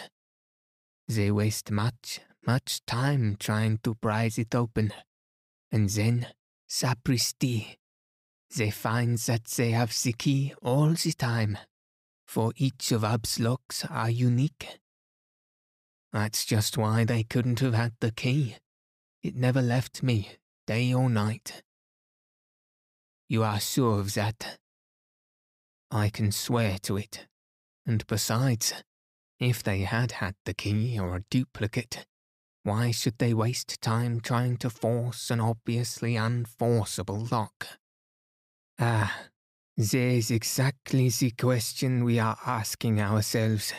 They 1.07 1.31
waste 1.31 1.71
much, 1.71 2.21
much 2.47 2.85
time 2.87 3.37
trying 3.39 3.79
to 3.85 3.95
prise 3.95 4.39
it 4.39 4.55
open, 4.55 4.91
and 5.71 5.91
then, 5.91 6.29
sapristi, 6.67 7.77
they 8.57 8.71
find 8.71 9.19
that 9.19 9.45
they 9.45 9.73
have 9.73 9.95
the 10.03 10.15
key 10.15 10.55
all 10.63 10.91
the 10.91 11.13
time, 11.13 11.59
for 12.27 12.55
each 12.57 12.91
of 12.91 13.03
Hubbs' 13.03 13.39
locks 13.39 13.85
are 13.85 14.09
unique. 14.09 14.79
That's 16.11 16.47
just 16.47 16.79
why 16.79 17.05
they 17.05 17.23
couldn't 17.23 17.61
have 17.61 17.75
had 17.75 17.93
the 18.01 18.13
key. 18.13 18.57
It 19.23 19.37
never 19.37 19.61
left 19.61 20.03
me, 20.03 20.31
day 20.67 20.95
or 20.95 21.11
night. 21.11 21.63
You 23.29 23.43
are 23.43 23.59
sure 23.59 24.01
of 24.01 24.15
that? 24.15 24.59
I 25.91 26.11
can 26.11 26.31
swear 26.31 26.79
to 26.83 26.97
it. 26.97 27.27
And 27.87 28.07
besides, 28.07 28.75
if 29.41 29.63
they 29.63 29.81
had 29.81 30.13
had 30.13 30.35
the 30.45 30.55
key 30.55 30.99
or 30.99 31.17
a 31.17 31.25
duplicate, 31.31 32.07
why 32.65 32.91
should 32.91 33.19
they 33.19 33.35
waste 33.35 33.81
time 33.81 34.21
trying 34.21 34.57
to 34.59 34.71
force 34.71 35.31
an 35.31 35.41
obviously 35.41 36.17
unforceable 36.17 37.27
lock? 37.31 37.67
Ah, 38.79 39.29
there's 39.77 40.31
exactly 40.31 41.09
the 41.09 41.31
question 41.31 42.05
we 42.05 42.19
are 42.19 42.39
asking 42.47 43.01
ourselves. 43.01 43.73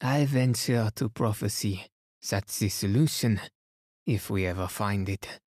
I 0.00 0.24
venture 0.24 0.90
to 0.96 1.08
prophesy 1.08 1.86
that 2.30 2.48
the 2.48 2.68
solution, 2.68 3.40
if 4.06 4.30
we 4.30 4.46
ever 4.46 4.68
find 4.68 5.08
it, 5.08 5.40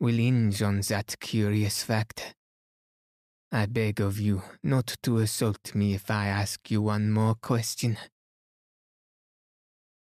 will 0.00 0.16
hinge 0.16 0.62
on 0.62 0.80
that 0.88 1.16
curious 1.20 1.82
fact. 1.82 2.34
I 3.54 3.66
beg 3.66 4.00
of 4.00 4.18
you 4.18 4.42
not 4.64 4.96
to 5.04 5.18
assault 5.18 5.76
me 5.76 5.94
if 5.94 6.10
I 6.10 6.26
ask 6.26 6.72
you 6.72 6.82
one 6.82 7.12
more 7.12 7.36
question. 7.36 7.96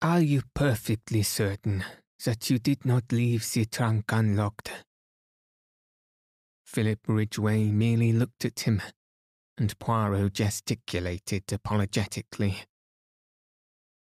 Are 0.03 0.21
you 0.21 0.43
perfectly 0.53 1.23
certain 1.23 1.83
that 2.27 2.51
you 2.51 2.59
did 2.59 2.85
not 2.85 3.11
leave 3.11 3.51
the 3.51 3.65
trunk 3.65 4.13
unlocked? 4.13 4.71
Philip 6.67 6.99
Ridgway 7.09 7.71
merely 7.71 8.13
looked 8.13 8.45
at 8.45 8.61
him, 8.61 8.83
and 9.57 9.79
Poirot 9.79 10.35
gesticulated 10.35 11.51
apologetically. 11.51 12.65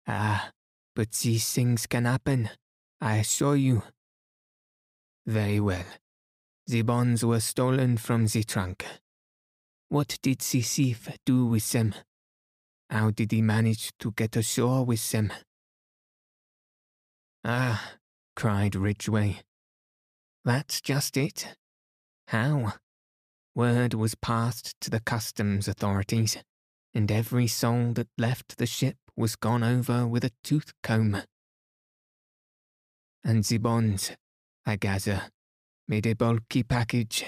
Ah, 0.07 0.51
but 0.95 1.11
these 1.11 1.51
things 1.51 1.87
can 1.87 2.05
happen, 2.05 2.51
I 3.01 3.17
assure 3.17 3.57
you. 3.57 3.83
Very 5.25 5.59
well. 5.59 5.87
The 6.67 6.83
bonds 6.83 7.25
were 7.25 7.41
stolen 7.41 7.97
from 7.97 8.27
the 8.27 8.45
trunk. 8.45 8.85
What 9.93 10.19
did 10.23 10.39
Sisif 10.39 11.15
do 11.27 11.45
with 11.45 11.71
them? 11.71 11.95
How 12.89 13.11
did 13.11 13.31
he 13.31 13.43
manage 13.43 13.93
to 13.99 14.13
get 14.13 14.35
ashore 14.37 14.87
with 14.87 15.11
them? 15.11 15.31
Ah, 17.45 17.97
cried 18.35 18.75
Ridgway. 18.75 19.43
That's 20.47 20.81
just 20.81 21.19
it. 21.19 21.59
How? 22.29 22.73
Word 23.55 23.93
was 23.93 24.15
passed 24.15 24.81
to 24.81 24.89
the 24.89 25.01
customs 25.01 25.69
authorities, 25.69 26.39
and 26.95 27.13
every 27.13 27.47
soul 27.47 27.93
that 27.93 28.09
left 28.17 28.57
the 28.57 28.65
ship 28.65 28.97
was 29.15 29.37
gone 29.37 29.63
over 29.63 30.07
with 30.07 30.25
a 30.25 30.33
tooth 30.43 30.73
comb. 30.83 31.21
And 33.23 33.45
the 33.45 33.59
bonds, 33.59 34.13
I 34.65 34.77
gather, 34.77 35.25
made 35.87 36.07
a 36.07 36.15
bulky 36.15 36.63
package 36.63 37.27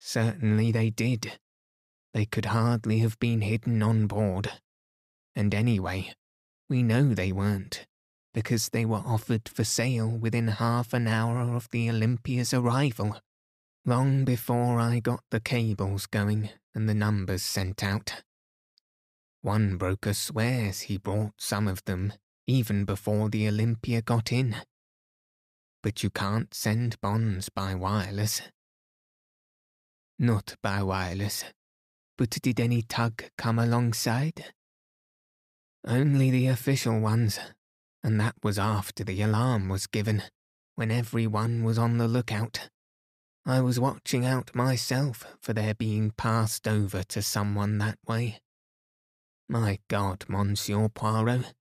Certainly 0.00 0.72
they 0.72 0.90
did. 0.90 1.38
They 2.12 2.24
could 2.24 2.46
hardly 2.46 2.98
have 2.98 3.18
been 3.20 3.42
hidden 3.42 3.82
on 3.82 4.06
board. 4.06 4.50
And 5.36 5.54
anyway, 5.54 6.12
we 6.68 6.82
know 6.82 7.14
they 7.14 7.30
weren't, 7.30 7.86
because 8.34 8.70
they 8.70 8.84
were 8.84 9.02
offered 9.04 9.48
for 9.48 9.62
sale 9.62 10.08
within 10.08 10.48
half 10.48 10.92
an 10.92 11.06
hour 11.06 11.54
of 11.54 11.68
the 11.70 11.88
Olympia's 11.88 12.52
arrival, 12.52 13.20
long 13.84 14.24
before 14.24 14.80
I 14.80 15.00
got 15.00 15.22
the 15.30 15.40
cables 15.40 16.06
going 16.06 16.50
and 16.74 16.88
the 16.88 16.94
numbers 16.94 17.42
sent 17.42 17.84
out. 17.84 18.22
One 19.42 19.76
broker 19.76 20.14
swears 20.14 20.82
he 20.82 20.98
bought 20.98 21.32
some 21.36 21.68
of 21.68 21.84
them 21.84 22.12
even 22.46 22.84
before 22.84 23.28
the 23.28 23.46
Olympia 23.46 24.02
got 24.02 24.32
in. 24.32 24.56
but 25.82 26.02
you 26.02 26.10
can't 26.10 26.52
send 26.54 27.00
bonds 27.00 27.48
by 27.48 27.74
wireless. 27.74 28.42
Not 30.22 30.56
by 30.62 30.82
wireless. 30.82 31.44
But 32.18 32.28
did 32.28 32.60
any 32.60 32.82
tug 32.82 33.24
come 33.38 33.58
alongside? 33.58 34.52
Only 35.86 36.30
the 36.30 36.46
official 36.48 37.00
ones, 37.00 37.40
and 38.04 38.20
that 38.20 38.34
was 38.42 38.58
after 38.58 39.02
the 39.02 39.22
alarm 39.22 39.70
was 39.70 39.86
given, 39.86 40.24
when 40.74 40.90
everyone 40.90 41.64
was 41.64 41.78
on 41.78 41.96
the 41.96 42.06
lookout. 42.06 42.68
I 43.46 43.62
was 43.62 43.80
watching 43.80 44.26
out 44.26 44.54
myself 44.54 45.24
for 45.40 45.54
their 45.54 45.72
being 45.72 46.10
passed 46.10 46.68
over 46.68 47.02
to 47.04 47.22
someone 47.22 47.78
that 47.78 47.98
way. 48.06 48.42
My 49.48 49.78
God, 49.88 50.26
Monsieur 50.28 50.90
Poirot, 50.90 51.54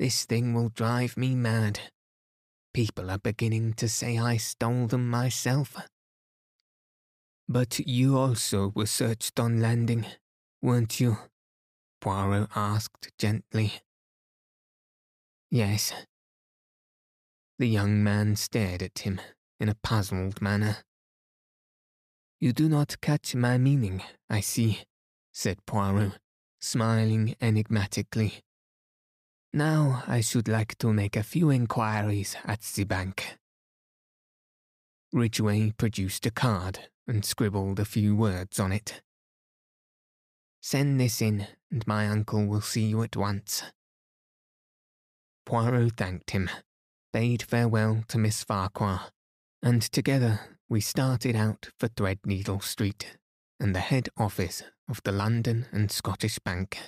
this 0.00 0.24
thing 0.24 0.54
will 0.54 0.70
drive 0.70 1.16
me 1.16 1.36
mad. 1.36 1.78
People 2.74 3.12
are 3.12 3.18
beginning 3.18 3.74
to 3.74 3.88
say 3.88 4.18
I 4.18 4.38
stole 4.38 4.88
them 4.88 5.08
myself. 5.08 5.76
But 7.48 7.80
you 7.80 8.16
also 8.16 8.72
were 8.74 8.86
searched 8.86 9.38
on 9.38 9.60
landing, 9.60 10.06
weren't 10.60 11.00
you? 11.00 11.18
Poirot 12.00 12.48
asked 12.54 13.10
gently. 13.18 13.74
Yes. 15.50 15.92
The 17.58 17.68
young 17.68 18.02
man 18.02 18.36
stared 18.36 18.82
at 18.82 19.00
him 19.00 19.20
in 19.60 19.68
a 19.68 19.76
puzzled 19.82 20.40
manner. 20.40 20.78
You 22.40 22.52
do 22.52 22.68
not 22.68 23.00
catch 23.00 23.34
my 23.34 23.58
meaning, 23.58 24.02
I 24.28 24.40
see, 24.40 24.80
said 25.32 25.64
Poirot, 25.66 26.18
smiling 26.60 27.36
enigmatically. 27.40 28.42
Now 29.52 30.02
I 30.08 30.22
should 30.22 30.48
like 30.48 30.76
to 30.78 30.92
make 30.92 31.16
a 31.16 31.22
few 31.22 31.50
inquiries 31.50 32.34
at 32.44 32.62
the 32.62 32.84
bank. 32.84 33.36
Ridgway 35.12 35.72
produced 35.72 36.24
a 36.24 36.30
card 36.30 36.88
and 37.06 37.24
scribbled 37.24 37.80
a 37.80 37.84
few 37.84 38.14
words 38.14 38.60
on 38.60 38.72
it. 38.72 39.02
Send 40.60 41.00
this 41.00 41.20
in, 41.20 41.48
and 41.70 41.86
my 41.86 42.06
uncle 42.06 42.46
will 42.46 42.60
see 42.60 42.84
you 42.84 43.02
at 43.02 43.16
once. 43.16 43.64
Poirot 45.44 45.96
thanked 45.96 46.30
him, 46.30 46.48
bade 47.12 47.42
farewell 47.42 48.04
to 48.08 48.18
Miss 48.18 48.44
Farquhar, 48.44 49.10
and 49.62 49.82
together 49.82 50.58
we 50.68 50.80
started 50.80 51.34
out 51.34 51.70
for 51.78 51.88
Threadneedle 51.88 52.62
Street 52.62 53.18
and 53.58 53.74
the 53.74 53.80
head 53.80 54.08
office 54.16 54.62
of 54.88 55.00
the 55.02 55.12
London 55.12 55.66
and 55.72 55.90
Scottish 55.90 56.38
Bank. 56.38 56.78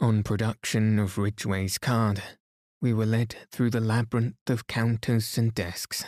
On 0.00 0.22
production 0.22 0.98
of 0.98 1.16
Ridgway's 1.16 1.78
card, 1.78 2.22
we 2.80 2.92
were 2.92 3.06
led 3.06 3.36
through 3.50 3.70
the 3.70 3.80
labyrinth 3.80 4.48
of 4.48 4.66
counters 4.66 5.38
and 5.38 5.54
desks 5.54 6.04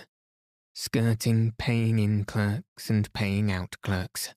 skirting 0.83 1.53
paying 1.59 1.99
in 1.99 2.25
clerks 2.25 2.89
and 2.89 3.13
paying 3.13 3.53
out 3.53 3.77
clerks, 3.83 4.33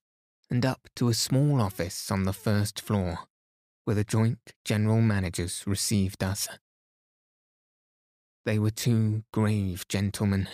and 0.49 0.65
up 0.65 0.89
to 0.93 1.07
a 1.07 1.13
small 1.13 1.61
office 1.61 2.11
on 2.11 2.23
the 2.23 2.33
first 2.33 2.81
floor, 2.81 3.17
where 3.85 3.95
the 3.95 4.03
joint 4.03 4.51
general 4.65 4.99
managers 4.99 5.63
received 5.65 6.21
us. 6.21 6.49
They 8.45 8.59
were 8.59 8.71
two 8.71 9.23
grave 9.31 9.87
gentlemen 9.87 10.49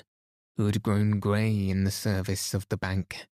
who 0.57 0.67
had 0.67 0.83
grown 0.83 1.19
grey 1.19 1.69
in 1.69 1.85
the 1.85 1.91
service 1.91 2.53
of 2.53 2.69
the 2.69 2.77
bank. 2.77 3.25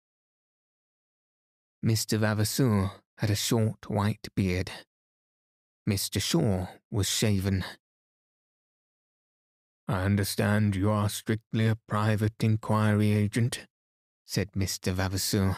Mr. 1.86 2.18
Vavasour 2.18 2.90
had 3.20 3.30
a 3.30 3.36
short 3.36 3.88
white 3.88 4.30
beard. 4.36 4.72
Mr. 5.88 6.20
Shaw 6.20 6.70
was 6.90 7.08
shaven 7.08 7.64
I 9.89 10.03
understand 10.03 10.75
you 10.75 10.91
are 10.91 11.08
strictly 11.08 11.65
a 11.67 11.77
private 11.88 12.44
inquiry 12.44 13.13
agent, 13.13 13.67
said 14.25 14.51
Mr. 14.51 14.94
Vavasour. 14.94 15.58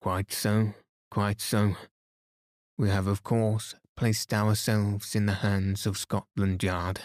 Quite 0.00 0.32
so, 0.32 0.74
quite 1.08 1.40
so. 1.40 1.76
We 2.76 2.88
have, 2.88 3.06
of 3.06 3.22
course, 3.22 3.76
placed 3.96 4.34
ourselves 4.34 5.14
in 5.14 5.26
the 5.26 5.34
hands 5.34 5.86
of 5.86 5.96
Scotland 5.96 6.64
Yard. 6.64 7.02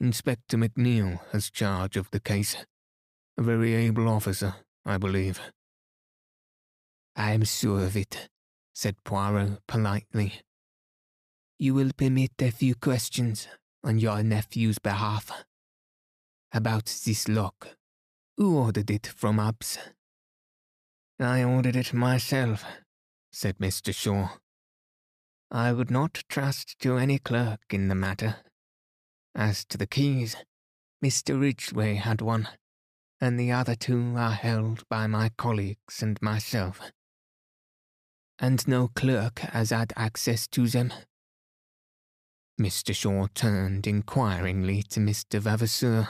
Inspector 0.00 0.56
McNeil 0.56 1.20
has 1.30 1.48
charge 1.48 1.96
of 1.96 2.10
the 2.10 2.18
case. 2.18 2.56
A 3.38 3.42
very 3.42 3.74
able 3.74 4.08
officer, 4.08 4.56
I 4.84 4.98
believe. 4.98 5.40
I 7.14 7.32
am 7.32 7.44
sure 7.44 7.84
of 7.84 7.96
it, 7.96 8.28
said 8.74 8.96
Poirot 9.04 9.60
politely. 9.68 10.40
You 11.56 11.74
will 11.74 11.92
permit 11.96 12.32
a 12.40 12.50
few 12.50 12.74
questions 12.74 13.46
on 13.84 13.98
your 13.98 14.22
nephew's 14.22 14.78
behalf. 14.78 15.30
About 16.52 16.86
this 17.04 17.28
lock. 17.28 17.76
Who 18.36 18.56
ordered 18.56 18.90
it 18.90 19.06
from 19.06 19.38
Hubbs? 19.38 19.78
I 21.18 21.44
ordered 21.44 21.76
it 21.76 21.92
myself, 21.92 22.64
said 23.32 23.58
Mr. 23.58 23.94
Shaw. 23.94 24.36
I 25.50 25.72
would 25.72 25.90
not 25.90 26.24
trust 26.28 26.78
to 26.80 26.96
any 26.96 27.18
clerk 27.18 27.60
in 27.70 27.88
the 27.88 27.94
matter. 27.94 28.36
As 29.34 29.64
to 29.66 29.78
the 29.78 29.86
keys, 29.86 30.36
Mr. 31.04 31.38
Ridgway 31.40 31.94
had 31.94 32.20
one, 32.20 32.48
and 33.20 33.38
the 33.38 33.52
other 33.52 33.74
two 33.74 34.14
are 34.16 34.32
held 34.32 34.88
by 34.88 35.06
my 35.06 35.30
colleagues 35.36 36.02
and 36.02 36.20
myself. 36.22 36.80
And 38.38 38.66
no 38.66 38.88
clerk 38.88 39.40
has 39.40 39.70
had 39.70 39.92
access 39.96 40.46
to 40.48 40.66
them. 40.66 40.92
Mr. 42.60 42.94
Shaw 42.94 43.26
turned 43.34 43.86
inquiringly 43.86 44.82
to 44.84 45.00
Mr. 45.00 45.40
Vavasour. 45.40 46.08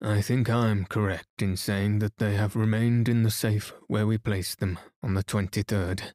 I 0.00 0.20
think 0.20 0.50
I'm 0.50 0.84
correct 0.84 1.40
in 1.40 1.56
saying 1.56 2.00
that 2.00 2.18
they 2.18 2.34
have 2.34 2.56
remained 2.56 3.08
in 3.08 3.22
the 3.22 3.30
safe 3.30 3.72
where 3.86 4.06
we 4.06 4.18
placed 4.18 4.60
them 4.60 4.78
on 5.02 5.14
the 5.14 5.24
23rd, 5.24 6.12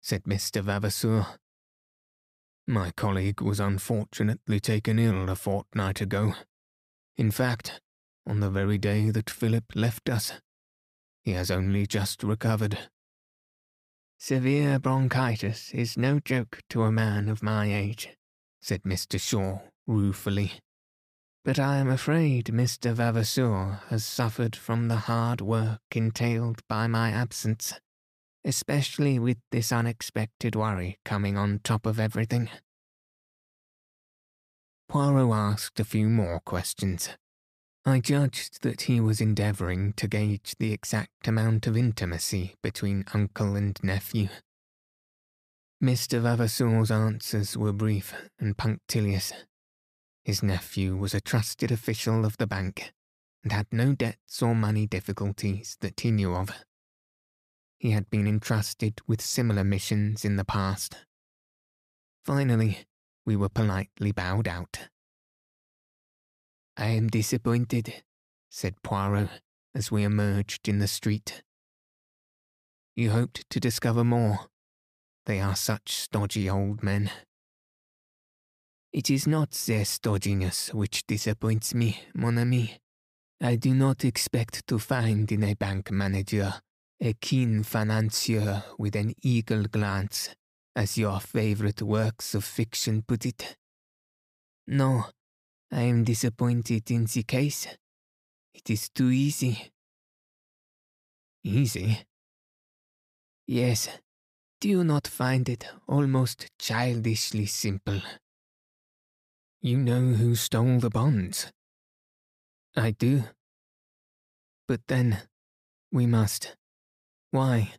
said 0.00 0.24
Mr. 0.24 0.62
Vavasour. 0.62 1.26
My 2.66 2.90
colleague 2.90 3.40
was 3.40 3.60
unfortunately 3.60 4.60
taken 4.60 4.98
ill 4.98 5.28
a 5.28 5.34
fortnight 5.36 6.00
ago. 6.00 6.34
In 7.16 7.30
fact, 7.30 7.80
on 8.28 8.40
the 8.40 8.50
very 8.50 8.76
day 8.76 9.10
that 9.10 9.30
Philip 9.30 9.64
left 9.74 10.10
us. 10.10 10.32
He 11.22 11.32
has 11.32 11.50
only 11.50 11.86
just 11.86 12.22
recovered. 12.22 12.78
Severe 14.18 14.78
bronchitis 14.78 15.72
is 15.72 15.96
no 15.96 16.20
joke 16.20 16.60
to 16.68 16.82
a 16.82 16.92
man 16.92 17.28
of 17.28 17.42
my 17.42 17.72
age, 17.72 18.10
said 18.60 18.82
Mr. 18.82 19.20
Shaw 19.20 19.60
ruefully. 19.86 20.52
But 21.44 21.58
I 21.58 21.76
am 21.76 21.88
afraid 21.88 22.46
Mr. 22.46 22.94
Vavasour 22.94 23.80
has 23.88 24.04
suffered 24.04 24.54
from 24.54 24.88
the 24.88 24.96
hard 24.96 25.40
work 25.40 25.80
entailed 25.92 26.60
by 26.68 26.86
my 26.86 27.10
absence, 27.10 27.74
especially 28.44 29.18
with 29.18 29.38
this 29.50 29.72
unexpected 29.72 30.54
worry 30.54 30.98
coming 31.04 31.38
on 31.38 31.60
top 31.64 31.86
of 31.86 31.98
everything. 31.98 32.50
Poirot 34.88 35.32
asked 35.32 35.80
a 35.80 35.84
few 35.84 36.08
more 36.08 36.40
questions. 36.40 37.10
I 37.84 38.00
judged 38.00 38.62
that 38.62 38.82
he 38.82 39.00
was 39.00 39.20
endeavouring 39.20 39.94
to 39.94 40.08
gauge 40.08 40.54
the 40.58 40.72
exact 40.72 41.26
amount 41.26 41.66
of 41.66 41.76
intimacy 41.76 42.54
between 42.62 43.04
uncle 43.14 43.56
and 43.56 43.78
nephew. 43.82 44.28
Mr. 45.82 46.20
Vavasour's 46.20 46.90
answers 46.90 47.56
were 47.56 47.72
brief 47.72 48.12
and 48.40 48.58
punctilious. 48.58 49.32
His 50.24 50.42
nephew 50.42 50.96
was 50.96 51.14
a 51.14 51.20
trusted 51.20 51.70
official 51.70 52.24
of 52.24 52.36
the 52.36 52.48
bank 52.48 52.92
and 53.44 53.52
had 53.52 53.68
no 53.70 53.94
debts 53.94 54.42
or 54.42 54.56
money 54.56 54.88
difficulties 54.88 55.76
that 55.80 56.00
he 56.00 56.10
knew 56.10 56.34
of. 56.34 56.50
He 57.78 57.92
had 57.92 58.10
been 58.10 58.26
entrusted 58.26 59.00
with 59.06 59.22
similar 59.22 59.62
missions 59.62 60.24
in 60.24 60.34
the 60.34 60.44
past. 60.44 60.96
Finally, 62.24 62.86
we 63.24 63.36
were 63.36 63.48
politely 63.48 64.10
bowed 64.10 64.48
out. 64.48 64.88
I 66.76 66.86
am 66.86 67.06
disappointed, 67.06 68.02
said 68.50 68.82
Poirot 68.82 69.30
as 69.76 69.92
we 69.92 70.02
emerged 70.02 70.68
in 70.68 70.80
the 70.80 70.88
street. 70.88 71.42
You 72.96 73.12
hoped 73.12 73.48
to 73.50 73.60
discover 73.60 74.02
more, 74.02 74.48
they 75.28 75.40
are 75.40 75.54
such 75.54 75.92
stodgy 75.92 76.48
old 76.48 76.82
men. 76.82 77.10
It 78.94 79.10
is 79.10 79.26
not 79.26 79.50
their 79.50 79.84
stodginess 79.84 80.72
which 80.72 81.06
disappoints 81.06 81.74
me, 81.74 82.00
mon 82.14 82.38
ami. 82.38 82.78
I 83.38 83.56
do 83.56 83.74
not 83.74 84.06
expect 84.06 84.66
to 84.66 84.78
find 84.78 85.30
in 85.30 85.44
a 85.44 85.54
bank 85.54 85.90
manager 85.90 86.54
a 86.98 87.12
keen 87.12 87.62
financier 87.62 88.64
with 88.78 88.96
an 88.96 89.12
eagle 89.22 89.64
glance, 89.64 90.30
as 90.74 90.96
your 90.96 91.20
favorite 91.20 91.82
works 91.82 92.34
of 92.34 92.42
fiction 92.42 93.02
put 93.02 93.26
it. 93.26 93.54
No, 94.66 95.04
I 95.70 95.82
am 95.82 96.04
disappointed 96.04 96.90
in 96.90 97.04
the 97.04 97.22
case. 97.22 97.66
It 98.54 98.70
is 98.70 98.88
too 98.88 99.10
easy. 99.10 99.72
Easy? 101.44 101.98
Yes, 103.46 103.88
do 104.60 104.68
you 104.68 104.82
not 104.82 105.06
find 105.06 105.48
it 105.48 105.66
almost 105.86 106.50
childishly 106.58 107.46
simple? 107.46 108.00
You 109.60 109.78
know 109.78 110.14
who 110.14 110.34
stole 110.34 110.78
the 110.78 110.90
bonds. 110.90 111.52
I 112.76 112.92
do. 112.92 113.24
But 114.66 114.80
then, 114.86 115.22
we 115.90 116.06
must. 116.06 116.56
Why? 117.30 117.72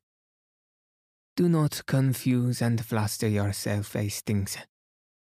Do 1.36 1.48
not 1.48 1.86
confuse 1.86 2.62
and 2.62 2.84
fluster 2.84 3.28
yourself, 3.28 3.94
Hastings. 3.94 4.58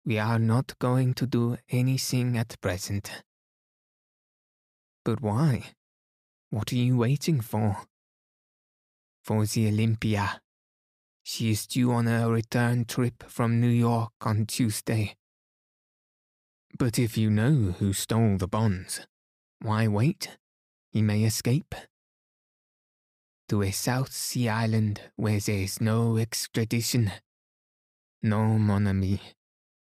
We 0.05 0.19
are 0.19 0.39
not 0.39 0.79
going 0.79 1.15
to 1.15 1.27
do 1.27 1.57
anything 1.71 2.37
at 2.37 2.61
present. 2.61 3.23
But 5.05 5.23
why? 5.23 5.73
What 6.51 6.71
are 6.73 6.77
you 6.77 6.99
waiting 6.99 7.41
for? 7.41 7.79
For 9.25 9.47
the 9.47 9.69
Olympia. 9.69 10.42
She 11.23 11.51
is 11.51 11.67
due 11.67 11.93
on 11.93 12.07
her 12.07 12.31
return 12.31 12.85
trip 12.85 13.23
from 13.29 13.61
New 13.61 13.69
York 13.69 14.13
on 14.23 14.47
Tuesday. 14.47 15.17
But 16.79 16.99
if 16.99 17.17
you 17.17 17.31
know 17.31 17.75
who 17.79 17.93
stole 17.93 18.39
the 18.39 18.49
bonds, 18.49 19.07
why 19.61 19.87
wait? 19.87 20.37
He 20.91 21.01
may 21.01 21.23
escape. 21.25 21.75
To 23.49 23.63
a 23.63 23.71
South 23.71 24.13
Sea 24.13 24.49
island 24.49 25.01
where 25.17 25.39
there 25.39 25.59
is 25.61 25.81
no 25.81 26.17
extradition. 26.17 27.13
No, 28.23 28.59
mon 28.59 28.87
ami. 28.87 29.21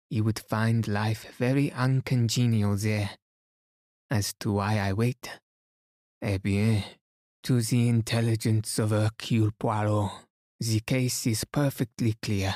You 0.10 0.24
would 0.26 0.40
find 0.40 0.88
life 0.88 1.34
very 1.38 1.72
uncongenial 1.72 2.76
there. 2.76 3.12
As 4.10 4.34
to 4.42 4.52
why 4.52 4.78
I 4.78 4.92
wait, 4.92 5.40
eh 6.22 6.38
bien, 6.38 6.84
to 7.44 7.62
the 7.62 7.88
intelligence 7.88 8.78
of 8.78 8.90
Hercule 8.90 9.52
Poirot, 9.58 10.12
the 10.62 10.80
case 10.82 11.26
is 11.26 11.44
perfectly 11.44 12.16
clear. 12.22 12.54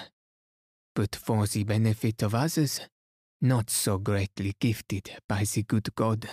But 0.93 1.15
for 1.15 1.47
the 1.47 1.63
benefit 1.63 2.21
of 2.21 2.35
others, 2.35 2.79
not 3.41 3.71
so 3.71 3.97
greatly 3.97 4.53
gifted 4.59 5.09
by 5.27 5.43
the 5.43 5.63
good 5.63 5.93
God, 5.95 6.29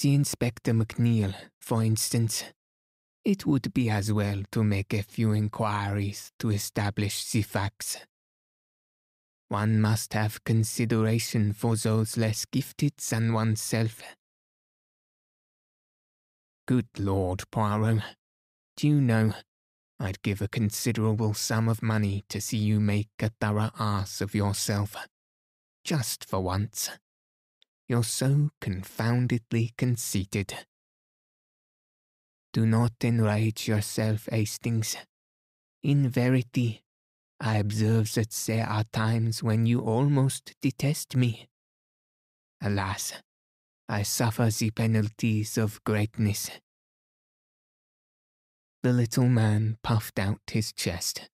the 0.00 0.14
Inspector 0.14 0.72
McNeil, 0.72 1.34
for 1.60 1.82
instance, 1.82 2.42
it 3.22 3.44
would 3.44 3.74
be 3.74 3.90
as 3.90 4.10
well 4.10 4.42
to 4.52 4.64
make 4.64 4.94
a 4.94 5.02
few 5.02 5.32
inquiries 5.32 6.32
to 6.38 6.50
establish 6.50 7.30
the 7.32 7.42
facts. 7.42 7.98
One 9.48 9.80
must 9.80 10.14
have 10.14 10.42
consideration 10.44 11.52
for 11.52 11.76
those 11.76 12.16
less 12.16 12.46
gifted 12.46 12.94
than 13.10 13.34
oneself. 13.34 14.02
Good 16.66 16.88
Lord, 16.98 17.42
Poirot, 17.50 18.02
do 18.76 18.88
you 18.88 19.00
know, 19.00 19.34
I'd 20.00 20.22
give 20.22 20.40
a 20.40 20.48
considerable 20.48 21.34
sum 21.34 21.68
of 21.68 21.82
money 21.82 22.24
to 22.28 22.40
see 22.40 22.58
you 22.58 22.78
make 22.78 23.10
a 23.18 23.30
thorough 23.40 23.70
ass 23.78 24.20
of 24.20 24.34
yourself. 24.34 24.96
Just 25.84 26.24
for 26.24 26.40
once. 26.40 26.90
You're 27.88 28.04
so 28.04 28.50
confoundedly 28.60 29.72
conceited. 29.76 30.54
Do 32.52 32.64
not 32.66 32.92
enrage 33.02 33.66
yourself, 33.66 34.28
Hastings. 34.30 34.96
In 35.82 36.08
verity, 36.08 36.82
I 37.40 37.56
observe 37.56 38.12
that 38.14 38.30
there 38.46 38.66
are 38.66 38.84
times 38.92 39.42
when 39.42 39.66
you 39.66 39.80
almost 39.80 40.54
detest 40.60 41.16
me. 41.16 41.48
Alas, 42.60 43.14
I 43.88 44.02
suffer 44.02 44.50
the 44.50 44.70
penalties 44.70 45.56
of 45.56 45.82
greatness. 45.84 46.50
The 48.82 48.92
little 48.92 49.28
man 49.28 49.78
puffed 49.82 50.18
out 50.18 50.40
his 50.50 50.72
chest 50.72 51.28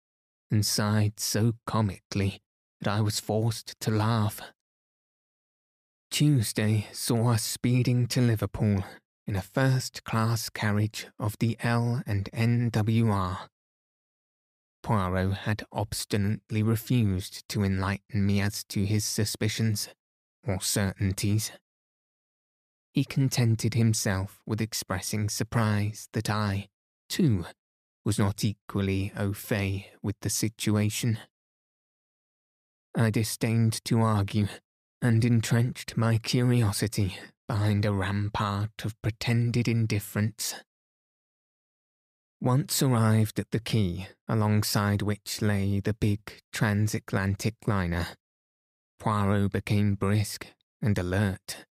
and 0.50 0.64
sighed 0.64 1.18
so 1.18 1.54
comically 1.66 2.42
that 2.80 2.90
I 2.90 3.00
was 3.00 3.20
forced 3.20 3.78
to 3.80 3.90
laugh. 3.90 4.40
Tuesday 6.10 6.88
saw 6.92 7.30
us 7.30 7.42
speeding 7.42 8.06
to 8.08 8.20
Liverpool 8.20 8.84
in 9.26 9.36
a 9.36 9.42
first-class 9.42 10.48
carriage 10.48 11.06
of 11.18 11.36
the 11.38 11.56
L 11.60 12.02
and 12.06 12.28
NWR. 12.32 13.48
Poirot 14.82 15.34
had 15.34 15.64
obstinately 15.72 16.62
refused 16.62 17.48
to 17.48 17.62
enlighten 17.62 18.26
me 18.26 18.40
as 18.40 18.64
to 18.64 18.84
his 18.84 19.04
suspicions 19.04 19.88
or 20.46 20.60
certainties. 20.60 21.52
He 22.92 23.04
contented 23.04 23.74
himself 23.74 24.40
with 24.46 24.60
expressing 24.60 25.28
surprise 25.28 26.08
that 26.12 26.28
I, 26.28 26.69
too, 27.10 27.44
was 28.04 28.18
not 28.18 28.42
equally 28.42 29.12
au 29.16 29.34
fait 29.34 29.90
with 30.02 30.16
the 30.20 30.30
situation. 30.30 31.18
I 32.94 33.10
disdained 33.10 33.84
to 33.84 34.00
argue 34.00 34.48
and 35.02 35.24
entrenched 35.24 35.96
my 35.96 36.18
curiosity 36.18 37.16
behind 37.46 37.84
a 37.84 37.92
rampart 37.92 38.84
of 38.84 39.00
pretended 39.02 39.68
indifference. 39.68 40.54
Once 42.40 42.82
arrived 42.82 43.38
at 43.38 43.50
the 43.50 43.60
quay 43.60 44.08
alongside 44.26 45.02
which 45.02 45.42
lay 45.42 45.80
the 45.80 45.92
big 45.92 46.20
transatlantic 46.52 47.54
liner, 47.66 48.06
Poirot 48.98 49.52
became 49.52 49.94
brisk 49.94 50.46
and 50.80 50.96
alert. 50.96 51.66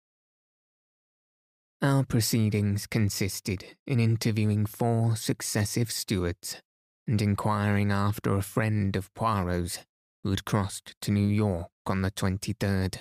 Our 1.85 2.03
proceedings 2.03 2.87
consisted 2.87 3.77
in 3.87 4.01
interviewing 4.01 4.65
four 4.65 5.17
successive 5.17 5.91
stewards 5.91 6.63
and 7.07 7.21
inquiring 7.21 7.93
after 7.93 8.35
a 8.35 8.41
friend 8.41 8.97
of 8.97 9.13
Poirot's 9.13 9.81
who 10.23 10.31
had 10.31 10.47
crossed 10.47 10.95
to 11.03 11.11
New 11.11 11.27
York 11.27 11.69
on 11.85 12.01
the 12.01 12.11
23rd. 12.11 13.01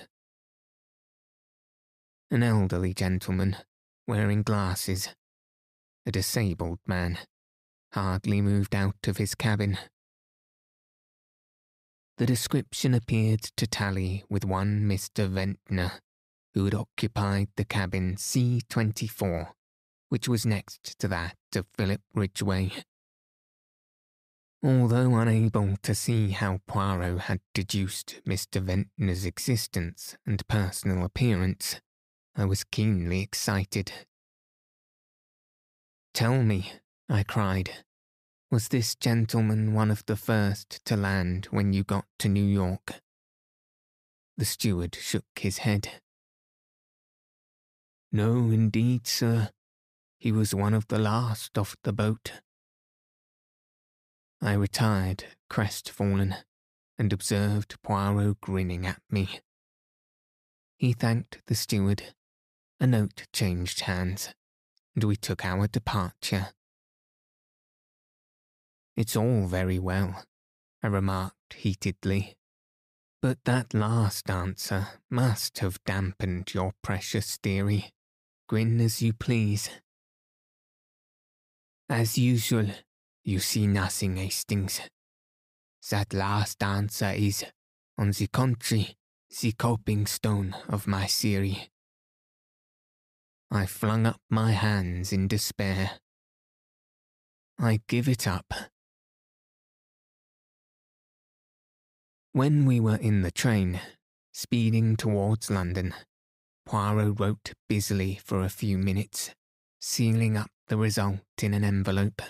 An 2.30 2.42
elderly 2.42 2.92
gentleman, 2.92 3.56
wearing 4.06 4.42
glasses, 4.42 5.14
a 6.04 6.12
disabled 6.12 6.80
man, 6.86 7.16
hardly 7.94 8.42
moved 8.42 8.74
out 8.74 9.08
of 9.08 9.16
his 9.16 9.34
cabin. 9.34 9.78
The 12.18 12.26
description 12.26 12.92
appeared 12.92 13.44
to 13.56 13.66
tally 13.66 14.24
with 14.28 14.44
one 14.44 14.82
Mr. 14.82 15.26
Ventnor, 15.26 15.92
who 16.54 16.64
had 16.64 16.74
occupied 16.74 17.48
the 17.56 17.64
cabin 17.64 18.14
C24, 18.14 19.48
which 20.08 20.28
was 20.28 20.46
next 20.46 20.98
to 21.00 21.08
that 21.08 21.36
of 21.54 21.66
Philip 21.76 22.00
Ridgway. 22.14 22.70
Although 24.62 25.16
unable 25.16 25.76
to 25.82 25.94
see 25.94 26.30
how 26.30 26.60
Poirot 26.66 27.22
had 27.22 27.40
deduced 27.52 28.20
Mr. 28.26 28.64
Ventnor's 28.64 29.26
existence 29.26 30.16
and 30.24 30.46
personal 30.48 31.04
appearance, 31.04 31.80
I 32.34 32.46
was 32.46 32.64
keenly 32.64 33.20
excited. 33.20 33.92
Tell 36.14 36.42
me, 36.42 36.72
I 37.08 37.24
cried, 37.24 37.84
was 38.50 38.68
this 38.68 38.94
gentleman 38.94 39.74
one 39.74 39.90
of 39.90 40.06
the 40.06 40.16
first 40.16 40.84
to 40.84 40.96
land 40.96 41.48
when 41.50 41.72
you 41.72 41.82
got 41.82 42.06
to 42.20 42.28
New 42.28 42.44
York? 42.44 43.00
The 44.36 44.44
steward 44.44 44.94
shook 44.94 45.26
his 45.34 45.58
head. 45.58 46.00
No, 48.14 48.52
indeed, 48.52 49.08
sir. 49.08 49.50
He 50.20 50.30
was 50.30 50.54
one 50.54 50.72
of 50.72 50.86
the 50.86 51.00
last 51.00 51.58
off 51.58 51.74
the 51.82 51.92
boat. 51.92 52.30
I 54.40 54.52
retired, 54.52 55.24
crestfallen, 55.50 56.36
and 56.96 57.12
observed 57.12 57.74
Poirot 57.82 58.40
grinning 58.40 58.86
at 58.86 59.02
me. 59.10 59.40
He 60.76 60.92
thanked 60.92 61.40
the 61.48 61.56
steward, 61.56 62.14
a 62.78 62.86
note 62.86 63.26
changed 63.32 63.80
hands, 63.80 64.32
and 64.94 65.02
we 65.02 65.16
took 65.16 65.44
our 65.44 65.66
departure. 65.66 66.50
It's 68.96 69.16
all 69.16 69.48
very 69.48 69.80
well, 69.80 70.22
I 70.84 70.86
remarked 70.86 71.54
heatedly, 71.54 72.36
but 73.20 73.38
that 73.44 73.74
last 73.74 74.30
answer 74.30 74.86
must 75.10 75.58
have 75.58 75.82
dampened 75.84 76.54
your 76.54 76.74
precious 76.80 77.38
theory. 77.38 77.93
Grin 78.46 78.80
as 78.80 79.00
you 79.00 79.14
please. 79.14 79.70
As 81.88 82.18
usual, 82.18 82.66
you 83.24 83.38
see 83.38 83.66
nothing, 83.66 84.16
Hastings. 84.16 84.80
That 85.90 86.12
last 86.12 86.62
answer 86.62 87.12
is, 87.16 87.44
on 87.96 88.10
the 88.10 88.26
contrary, 88.26 88.96
the 89.40 89.52
coping 89.52 90.06
stone 90.06 90.54
of 90.68 90.86
my 90.86 91.06
theory. 91.06 91.70
I 93.50 93.66
flung 93.66 94.04
up 94.04 94.20
my 94.28 94.52
hands 94.52 95.12
in 95.12 95.28
despair. 95.28 95.92
I 97.58 97.80
give 97.88 98.08
it 98.08 98.26
up. 98.26 98.52
When 102.32 102.66
we 102.66 102.80
were 102.80 102.96
in 102.96 103.22
the 103.22 103.30
train, 103.30 103.80
speeding 104.32 104.96
towards 104.96 105.50
London, 105.50 105.94
Poirot 106.66 107.20
wrote 107.20 107.52
busily 107.68 108.20
for 108.24 108.42
a 108.42 108.48
few 108.48 108.78
minutes, 108.78 109.34
sealing 109.80 110.36
up 110.36 110.50
the 110.68 110.76
result 110.76 111.20
in 111.42 111.54
an 111.54 111.64
envelope. 111.64 112.22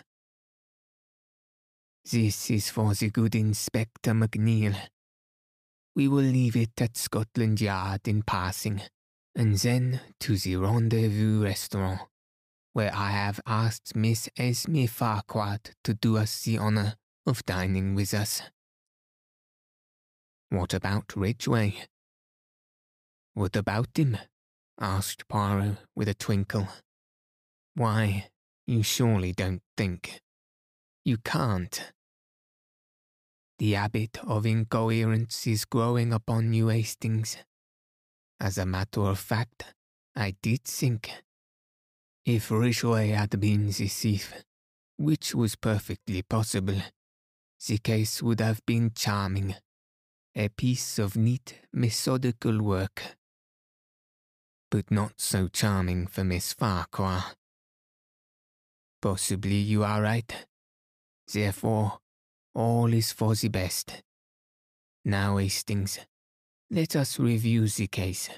This 2.11 2.51
is 2.51 2.69
for 2.69 2.93
the 2.95 3.11
good 3.11 3.35
Inspector 3.35 4.11
McNeil. 4.13 4.77
We 5.97 6.09
will 6.09 6.25
leave 6.25 6.57
it 6.57 6.81
at 6.81 6.97
Scotland 6.97 7.61
Yard 7.61 8.09
in 8.09 8.23
passing, 8.23 8.83
and 9.35 9.57
then 9.57 10.01
to 10.21 10.37
the 10.37 10.57
Rendezvous 10.57 11.43
restaurant, 11.43 12.01
where 12.73 12.93
I 12.95 13.11
have 13.13 13.41
asked 13.47 13.95
Miss 13.95 14.29
Esme 14.37 14.87
Farquhar 14.87 15.61
to 15.85 15.95
do 15.95 16.19
us 16.19 16.43
the 16.43 16.59
honour 16.59 16.97
of 17.25 17.47
dining 17.47 17.95
with 17.95 18.13
us. 18.13 18.43
What 20.51 20.75
about 20.75 21.17
Ridgway? 21.17 21.87
What 23.35 23.57
about 23.57 23.97
him? 23.97 24.17
asked 24.81 25.29
Poirot 25.29 25.79
with 25.95 26.09
a 26.09 26.15
twinkle. 26.15 26.69
Why, 27.75 28.29
you 28.67 28.83
surely 28.83 29.33
don't 29.33 29.63
think. 29.77 30.21
You 31.05 31.19
can't. 31.19 31.93
The 33.59 33.73
habit 33.73 34.19
of 34.25 34.47
incoherence 34.47 35.47
is 35.47 35.65
growing 35.65 36.13
upon 36.13 36.53
you, 36.53 36.69
Hastings. 36.69 37.37
As 38.41 38.59
a 38.59 38.67
matter 38.67 39.03
of 39.03 39.19
fact, 39.19 39.75
I 40.15 40.37
did 40.41 40.65
think. 40.65 41.11
If 42.25 42.51
Ridgway 42.51 43.09
had 43.09 43.39
been 43.41 43.67
the 43.67 43.89
thief, 43.89 44.45
which 44.97 45.35
was 45.35 45.57
perfectly 45.57 46.23
possible, 46.23 46.81
the 47.67 47.79
case 47.79 48.23
would 48.23 48.41
have 48.41 48.65
been 48.65 48.93
charming. 48.95 49.57
A 50.37 50.49
piece 50.49 50.99
of 50.99 51.17
neat, 51.17 51.61
methodical 51.73 52.63
work. 52.63 53.17
But 54.75 54.91
not 54.91 55.21
so 55.21 55.47
charming 55.47 56.09
for 56.09 56.25
Miss 56.25 56.53
Farquhar. 56.53 57.37
Possibly 59.01 59.59
you 59.59 59.85
are 59.85 60.03
right. 60.03 60.47
Therefore, 61.33 62.01
all 62.57 62.93
is 62.93 63.13
for 63.13 63.37
the 63.37 63.47
best. 63.47 64.03
Now, 65.05 65.37
Hastings, 65.37 66.01
let 66.73 66.97
us 66.97 67.21
review 67.21 67.69
the 67.69 67.87
case. 67.87 68.29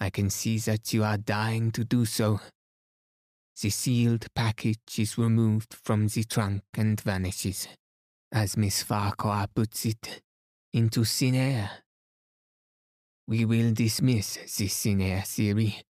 I 0.00 0.08
can 0.08 0.30
see 0.30 0.56
that 0.60 0.94
you 0.94 1.04
are 1.04 1.18
dying 1.18 1.72
to 1.72 1.84
do 1.84 2.06
so. 2.06 2.40
The 3.60 3.68
sealed 3.68 4.24
package 4.34 4.98
is 4.98 5.18
removed 5.18 5.74
from 5.74 6.08
the 6.08 6.24
trunk 6.24 6.62
and 6.72 6.98
vanishes, 6.98 7.68
as 8.32 8.56
Miss 8.56 8.82
Farquhar 8.82 9.48
puts 9.54 9.84
it, 9.84 10.22
into 10.72 11.04
thin 11.04 11.34
air. 11.34 11.83
We 13.26 13.44
will 13.44 13.72
dismiss 13.72 14.38
this 14.58 14.82
thin 14.82 15.22
theory, 15.22 15.82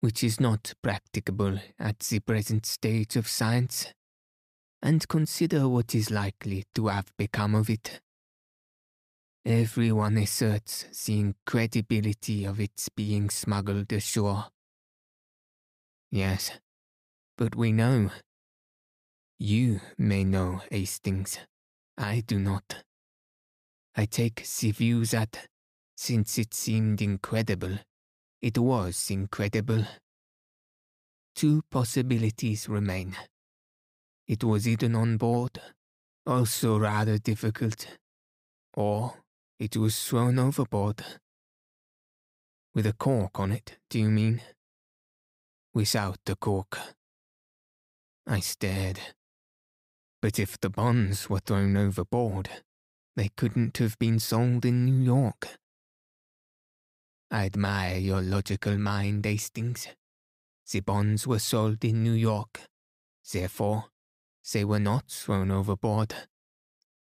which 0.00 0.24
is 0.24 0.40
not 0.40 0.74
practicable 0.82 1.58
at 1.78 2.00
the 2.00 2.20
present 2.20 2.66
stage 2.66 3.16
of 3.16 3.28
science 3.28 3.86
and 4.82 5.06
consider 5.06 5.68
what 5.68 5.94
is 5.94 6.10
likely 6.10 6.64
to 6.74 6.88
have 6.88 7.12
become 7.16 7.54
of 7.54 7.70
it. 7.70 8.00
Everyone 9.44 10.16
asserts 10.18 11.04
the 11.06 11.20
incredibility 11.20 12.44
of 12.44 12.58
its 12.58 12.88
being 12.88 13.30
smuggled 13.30 13.92
ashore. 13.92 14.46
Yes, 16.10 16.52
but 17.38 17.54
we 17.54 17.72
know. 17.72 18.10
You 19.38 19.80
may 19.98 20.24
know, 20.24 20.62
Hastings. 20.70 21.38
I 21.96 22.22
do 22.26 22.38
not. 22.38 22.84
I 23.96 24.04
take 24.06 24.46
the 24.60 24.70
view 24.70 25.04
that, 25.06 25.48
since 26.02 26.36
it 26.36 26.52
seemed 26.52 27.00
incredible, 27.00 27.78
it 28.40 28.58
was 28.58 29.08
incredible. 29.08 29.84
Two 31.36 31.62
possibilities 31.70 32.68
remain. 32.68 33.16
It 34.26 34.42
was 34.42 34.66
eaten 34.66 34.96
on 34.96 35.16
board, 35.16 35.60
also 36.26 36.76
rather 36.76 37.18
difficult. 37.18 37.86
Or 38.74 39.14
it 39.60 39.76
was 39.76 39.96
thrown 40.04 40.40
overboard. 40.40 41.04
With 42.74 42.86
a 42.86 42.94
cork 42.94 43.38
on 43.38 43.52
it, 43.52 43.78
do 43.88 44.00
you 44.00 44.08
mean? 44.08 44.40
Without 45.72 46.18
the 46.26 46.34
cork. 46.34 46.80
I 48.26 48.40
stared. 48.40 48.98
But 50.20 50.40
if 50.40 50.58
the 50.58 50.68
bonds 50.68 51.30
were 51.30 51.38
thrown 51.38 51.76
overboard, 51.76 52.50
they 53.14 53.30
couldn't 53.36 53.78
have 53.78 53.96
been 54.00 54.18
sold 54.18 54.64
in 54.64 54.84
New 54.84 55.04
York. 55.04 55.58
I 57.34 57.46
admire 57.46 57.96
your 57.96 58.20
logical 58.20 58.76
mind, 58.76 59.24
Hastings. 59.24 59.88
The 60.70 60.80
bonds 60.80 61.26
were 61.26 61.38
sold 61.38 61.82
in 61.82 62.02
New 62.02 62.12
York. 62.12 62.60
Therefore, 63.32 63.86
they 64.52 64.66
were 64.66 64.78
not 64.78 65.08
thrown 65.08 65.50
overboard. 65.50 66.14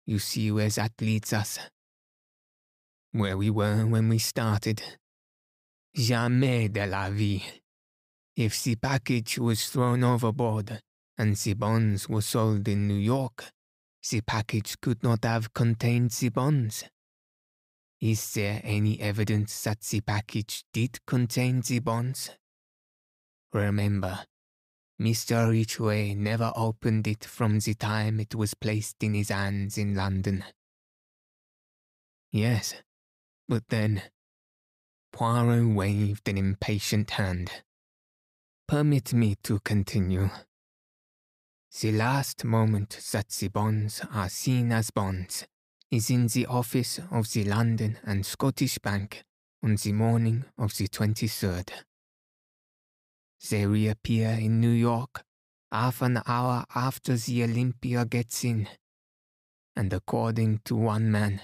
You 0.05 0.19
see 0.19 0.51
where 0.51 0.69
that 0.69 0.91
leads 1.01 1.33
us. 1.33 1.57
Where 3.11 3.35
we 3.35 3.49
were 3.49 3.87
when 3.87 4.07
we 4.07 4.19
started. 4.19 4.83
Jamais 5.95 6.67
de 6.71 6.85
la 6.85 7.09
vie. 7.09 7.41
If 8.35 8.61
the 8.61 8.75
package 8.75 9.39
was 9.39 9.67
thrown 9.67 10.03
overboard 10.03 10.79
and 11.17 11.35
the 11.35 11.55
bonds 11.55 12.07
were 12.07 12.21
sold 12.21 12.67
in 12.67 12.87
New 12.87 13.01
York, 13.01 13.45
the 14.11 14.21
package 14.21 14.79
could 14.79 15.01
not 15.01 15.23
have 15.23 15.55
contained 15.55 16.11
the 16.11 16.29
bonds. 16.29 16.83
Is 18.03 18.33
there 18.33 18.59
any 18.65 18.99
evidence 18.99 19.63
that 19.63 19.79
the 19.79 20.01
package 20.01 20.65
did 20.73 20.99
contain 21.05 21.61
the 21.61 21.79
bonds? 21.79 22.31
Remember, 23.53 24.25
Mr. 25.01 25.49
Ridgway 25.49 26.13
never 26.13 26.51
opened 26.53 27.07
it 27.07 27.23
from 27.23 27.59
the 27.59 27.73
time 27.73 28.19
it 28.19 28.35
was 28.35 28.55
placed 28.55 29.01
in 29.01 29.13
his 29.13 29.29
hands 29.29 29.77
in 29.77 29.95
London. 29.95 30.43
Yes, 32.33 32.75
but 33.47 33.69
then. 33.69 34.01
Poirot 35.13 35.73
waved 35.73 36.27
an 36.27 36.37
impatient 36.37 37.11
hand. 37.11 37.63
Permit 38.67 39.13
me 39.13 39.35
to 39.43 39.61
continue. 39.61 40.29
The 41.79 41.93
last 41.93 42.43
moment 42.43 42.99
that 43.13 43.29
the 43.29 43.47
bonds 43.47 44.01
are 44.13 44.27
seen 44.27 44.73
as 44.73 44.91
bonds 44.91 45.45
is 45.93 46.09
in 46.09 46.25
the 46.25 46.47
office 46.47 46.99
of 47.11 47.31
the 47.33 47.43
London 47.43 47.99
and 48.03 48.25
Scottish 48.25 48.79
Bank 48.79 49.23
on 49.63 49.75
the 49.75 49.91
morning 49.91 50.43
of 50.57 50.75
the 50.75 50.87
23rd. 50.87 51.69
They 53.47 53.67
reappear 53.67 54.29
in 54.29 54.59
New 54.59 54.71
York 54.71 55.23
half 55.71 56.01
an 56.01 56.19
hour 56.25 56.65
after 56.73 57.15
the 57.15 57.43
Olympia 57.43 58.05
gets 58.05 58.43
in. 58.43 58.67
And 59.75 59.93
according 59.93 60.61
to 60.65 60.75
one 60.75 61.11
man, 61.11 61.41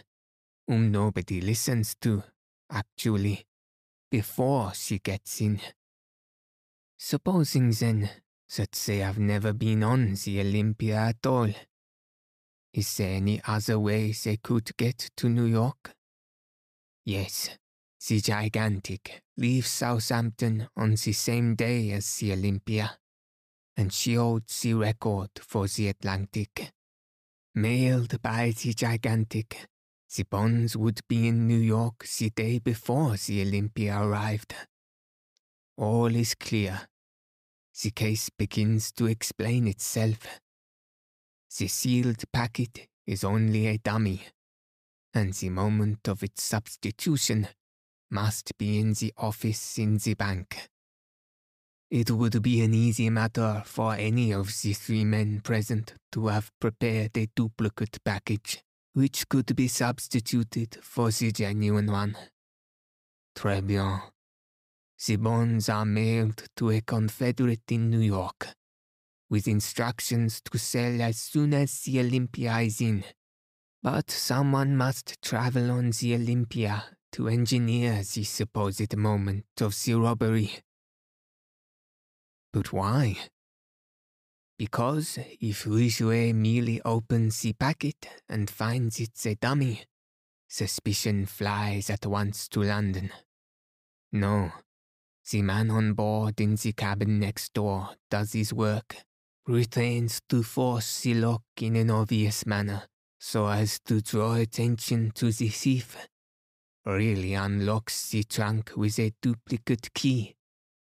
whom 0.66 0.92
nobody 0.92 1.42
listens 1.42 1.94
to, 2.02 2.24
actually, 2.72 3.46
before 4.10 4.74
she 4.74 4.98
gets 4.98 5.42
in. 5.42 5.60
Supposing 6.98 7.70
then 7.70 8.10
that 8.58 8.72
they 8.72 8.98
have 8.98 9.20
never 9.20 9.54
been 9.54 9.84
on 9.84 10.16
the 10.26 10.42
Olympia 10.42 10.96
at 10.96 11.24
all, 11.28 11.54
is 12.74 12.98
there 12.98 13.16
any 13.16 13.42
other 13.48 13.80
way 13.80 14.12
they 14.12 14.38
could 14.38 14.76
get 14.78 15.10
to 15.18 15.30
New 15.30 15.46
York? 15.46 15.94
Yes, 17.06 17.58
the 18.08 18.22
Gigantic 18.22 19.22
leaves 19.38 19.70
Southampton 19.70 20.68
on 20.78 20.92
the 20.92 21.14
same 21.14 21.56
day 21.56 21.92
as 21.92 22.18
the 22.18 22.34
Olympia, 22.34 22.98
and 23.76 23.92
she 23.92 24.14
holds 24.14 24.62
the 24.62 24.76
record 24.76 25.32
for 25.42 25.68
the 25.68 25.90
Atlantic. 25.90 26.72
Mailed 27.56 28.22
by 28.22 28.54
the 28.62 28.74
Gigantic, 28.74 29.68
the 30.16 30.24
bonds 30.24 30.78
would 30.78 31.02
be 31.08 31.28
in 31.28 31.48
New 31.48 31.58
York 31.58 32.06
the 32.18 32.30
day 32.30 32.60
before 32.60 33.16
the 33.18 33.42
Olympia 33.42 34.00
arrived. 34.02 34.54
All 35.78 36.14
is 36.16 36.36
clear. 36.36 36.88
The 37.82 37.92
case 37.92 38.30
begins 38.30 38.92
to 38.94 39.06
explain 39.06 39.68
itself. 39.68 40.40
The 41.58 41.68
sealed 41.68 42.24
packet 42.32 42.88
is 43.08 43.24
only 43.24 43.68
a 43.68 43.78
dummy, 43.78 44.22
and 45.14 45.34
the 45.34 45.50
moment 45.50 46.08
of 46.08 46.24
its 46.24 46.44
substitution 46.44 47.48
must 48.12 48.58
be 48.58 48.80
in 48.80 48.94
the 48.94 49.14
office 49.18 49.78
in 49.78 49.98
the 49.98 50.14
bank. 50.14 50.70
It 51.90 52.12
would 52.12 52.42
be 52.44 52.62
an 52.62 52.74
easy 52.74 53.10
matter 53.10 53.64
for 53.66 53.96
any 53.96 54.32
of 54.32 54.48
the 54.62 54.74
three 54.74 55.06
men 55.06 55.42
present 55.42 55.96
to 56.12 56.28
have 56.28 56.52
prepared 56.60 57.18
a 57.18 57.28
duplicate 57.36 57.98
package 58.04 58.62
which 58.94 59.28
could 59.28 59.56
be 59.56 59.68
substituted 59.68 60.78
for 60.84 61.10
the 61.10 61.32
genuine 61.32 61.92
one. 61.92 62.16
Très 63.36 63.66
bien. 63.66 64.02
The 65.06 65.16
bonds 65.16 65.70
are 65.70 65.86
mailed 65.86 66.44
to 66.58 66.72
a 66.72 66.82
confederate 66.82 67.72
in 67.72 67.90
New 67.90 68.02
York, 68.02 68.50
with 69.30 69.48
instructions 69.48 70.42
to 70.52 70.58
sell 70.58 71.02
as 71.02 71.18
soon 71.18 71.54
as 71.54 71.82
the 71.82 72.00
Olympia 72.00 72.58
is 72.60 72.82
in. 72.82 73.04
But 73.82 74.12
someone 74.12 74.76
must 74.76 75.22
travel 75.22 75.72
on 75.72 75.92
the 75.92 76.16
Olympia 76.16 76.86
to 77.14 77.28
engineer 77.28 78.04
the 78.04 78.24
supposed 78.24 78.96
moment 78.98 79.46
of 79.62 79.76
the 79.84 79.94
robbery. 79.96 80.52
But 82.52 82.74
why? 82.74 83.18
Because 84.58 85.18
if 85.40 85.66
Ridgway 85.66 86.34
merely 86.34 86.82
opens 86.84 87.40
the 87.42 87.54
packet 87.54 88.08
and 88.28 88.50
finds 88.50 89.00
it's 89.00 89.26
a 89.26 89.36
dummy, 89.36 89.86
suspicion 90.50 91.26
flies 91.26 91.90
at 91.90 92.06
once 92.06 92.50
to 92.50 92.64
London. 92.64 93.12
No, 94.12 94.52
The 95.30 95.44
man 95.44 95.70
on 95.70 95.94
board 95.94 96.42
in 96.42 96.56
the 96.56 96.74
cabin 96.74 97.20
next 97.20 97.54
door 97.54 97.92
does 98.10 98.34
his 98.34 98.52
work, 98.52 98.96
retains 99.48 100.22
to 100.30 100.44
force 100.44 101.02
the 101.02 101.38
in 101.58 101.76
an 101.76 101.90
obvious 101.90 102.46
manner 102.46 102.84
so 103.20 103.48
as 103.48 103.80
to 103.82 104.02
draw 104.02 104.36
attention 104.36 105.12
to 105.12 105.32
the 105.32 105.50
thief, 105.50 106.08
really 106.86 107.34
unlocks 107.34 108.10
the 108.10 108.24
trunk 108.24 108.72
with 108.76 108.98
a 108.98 109.14
duplicate 109.22 109.94
key, 109.94 110.36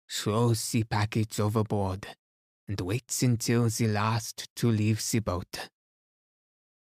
throws 0.10 0.72
the 0.72 0.84
package 0.84 1.40
overboard, 1.40 2.08
and 2.68 2.82
waits 2.82 3.22
until 3.22 3.70
the 3.70 3.88
last 3.88 4.50
to 4.56 4.72
leave 4.72 5.02
the 5.12 5.20
boat. 5.20 5.70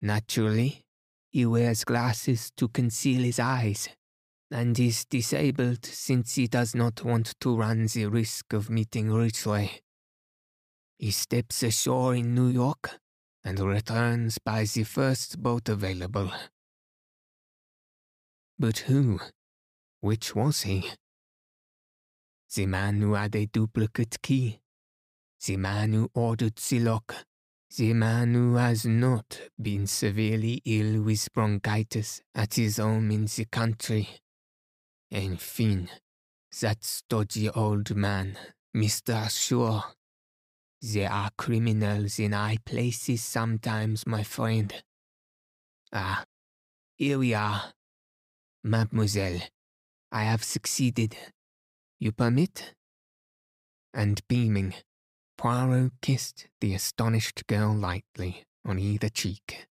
Naturally, 0.02 0.86
he 1.30 1.46
wears 1.46 1.84
glasses 1.84 2.52
to 2.56 2.70
conceal 2.70 3.24
his 3.24 3.40
eyes, 3.40 3.90
and 4.50 4.80
is 4.80 5.04
disabled 5.04 5.86
since 5.86 6.36
he 6.36 6.48
does 6.48 6.74
not 6.74 7.04
want 7.04 7.38
to 7.42 7.58
run 7.58 7.86
the 7.88 8.06
risk 8.06 8.54
of 8.54 8.70
meeting 8.70 9.12
Ridgway. 9.12 9.82
He 10.98 11.12
steps 11.12 11.62
ashore 11.62 12.16
in 12.16 12.34
New 12.34 12.48
York 12.48 13.00
and 13.44 13.60
returns 13.60 14.40
by 14.40 14.64
the 14.64 14.84
first 14.84 15.42
boat 15.42 15.70
available. 15.70 16.32
But 18.58 18.80
who? 18.80 19.20
Which 20.02 20.36
was 20.36 20.64
he? 20.64 20.90
The 22.56 22.66
man 22.66 23.02
who 23.02 23.14
had 23.14 23.36
a 23.36 23.46
duplicate 23.46 24.22
key. 24.24 24.62
The 25.46 25.58
man 25.58 25.94
who 25.94 26.10
ordered 26.14 26.56
the 26.56 26.80
lock. 26.80 27.16
The 27.76 27.94
man 27.94 28.34
who 28.34 28.56
has 28.56 28.86
not 28.86 29.40
been 29.62 29.86
severely 29.86 30.62
ill 30.66 31.04
with 31.04 31.32
bronchitis 31.34 32.22
at 32.34 32.56
his 32.56 32.78
home 32.78 33.12
in 33.12 33.26
the 33.26 33.46
country. 33.52 34.10
Enfin, 35.14 35.90
that 36.62 36.84
stodgy 36.84 37.50
old 37.50 37.96
man, 37.96 38.38
Mr. 38.76 39.30
Shaw. 39.30 39.84
There 40.82 41.12
are 41.12 41.32
criminals 41.38 42.20
in 42.20 42.34
high 42.34 42.58
places 42.64 43.24
sometimes, 43.24 44.06
my 44.06 44.24
friend. 44.24 44.74
Ah, 45.92 46.26
here 46.98 47.18
we 47.18 47.34
are. 47.34 47.74
Mademoiselle, 48.64 49.42
I 50.12 50.24
have 50.24 50.44
succeeded. 50.44 51.18
You 52.00 52.12
permit? 52.12 52.76
And 53.94 54.22
beaming, 54.28 54.76
Poirot 55.38 55.94
kissed 56.02 56.48
the 56.62 56.76
astonished 56.76 57.48
girl 57.48 57.74
lightly 57.74 58.44
on 58.64 58.78
either 58.78 59.10
cheek. 59.10 59.68